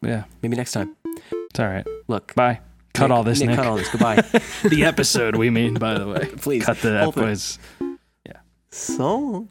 [0.01, 0.95] Yeah, Maybe next time.
[1.05, 1.85] it's all right.
[2.07, 2.33] Look.
[2.35, 2.59] Bye.
[2.93, 3.55] Cut Nick- all this, Nick.
[3.55, 3.89] Cut all this.
[3.89, 4.15] Goodbye.
[4.63, 6.25] the episode, we mean, by the way.
[6.37, 6.65] Please.
[6.65, 7.21] Cut the Hold it.
[7.21, 7.59] episodes.
[8.71, 9.47] So.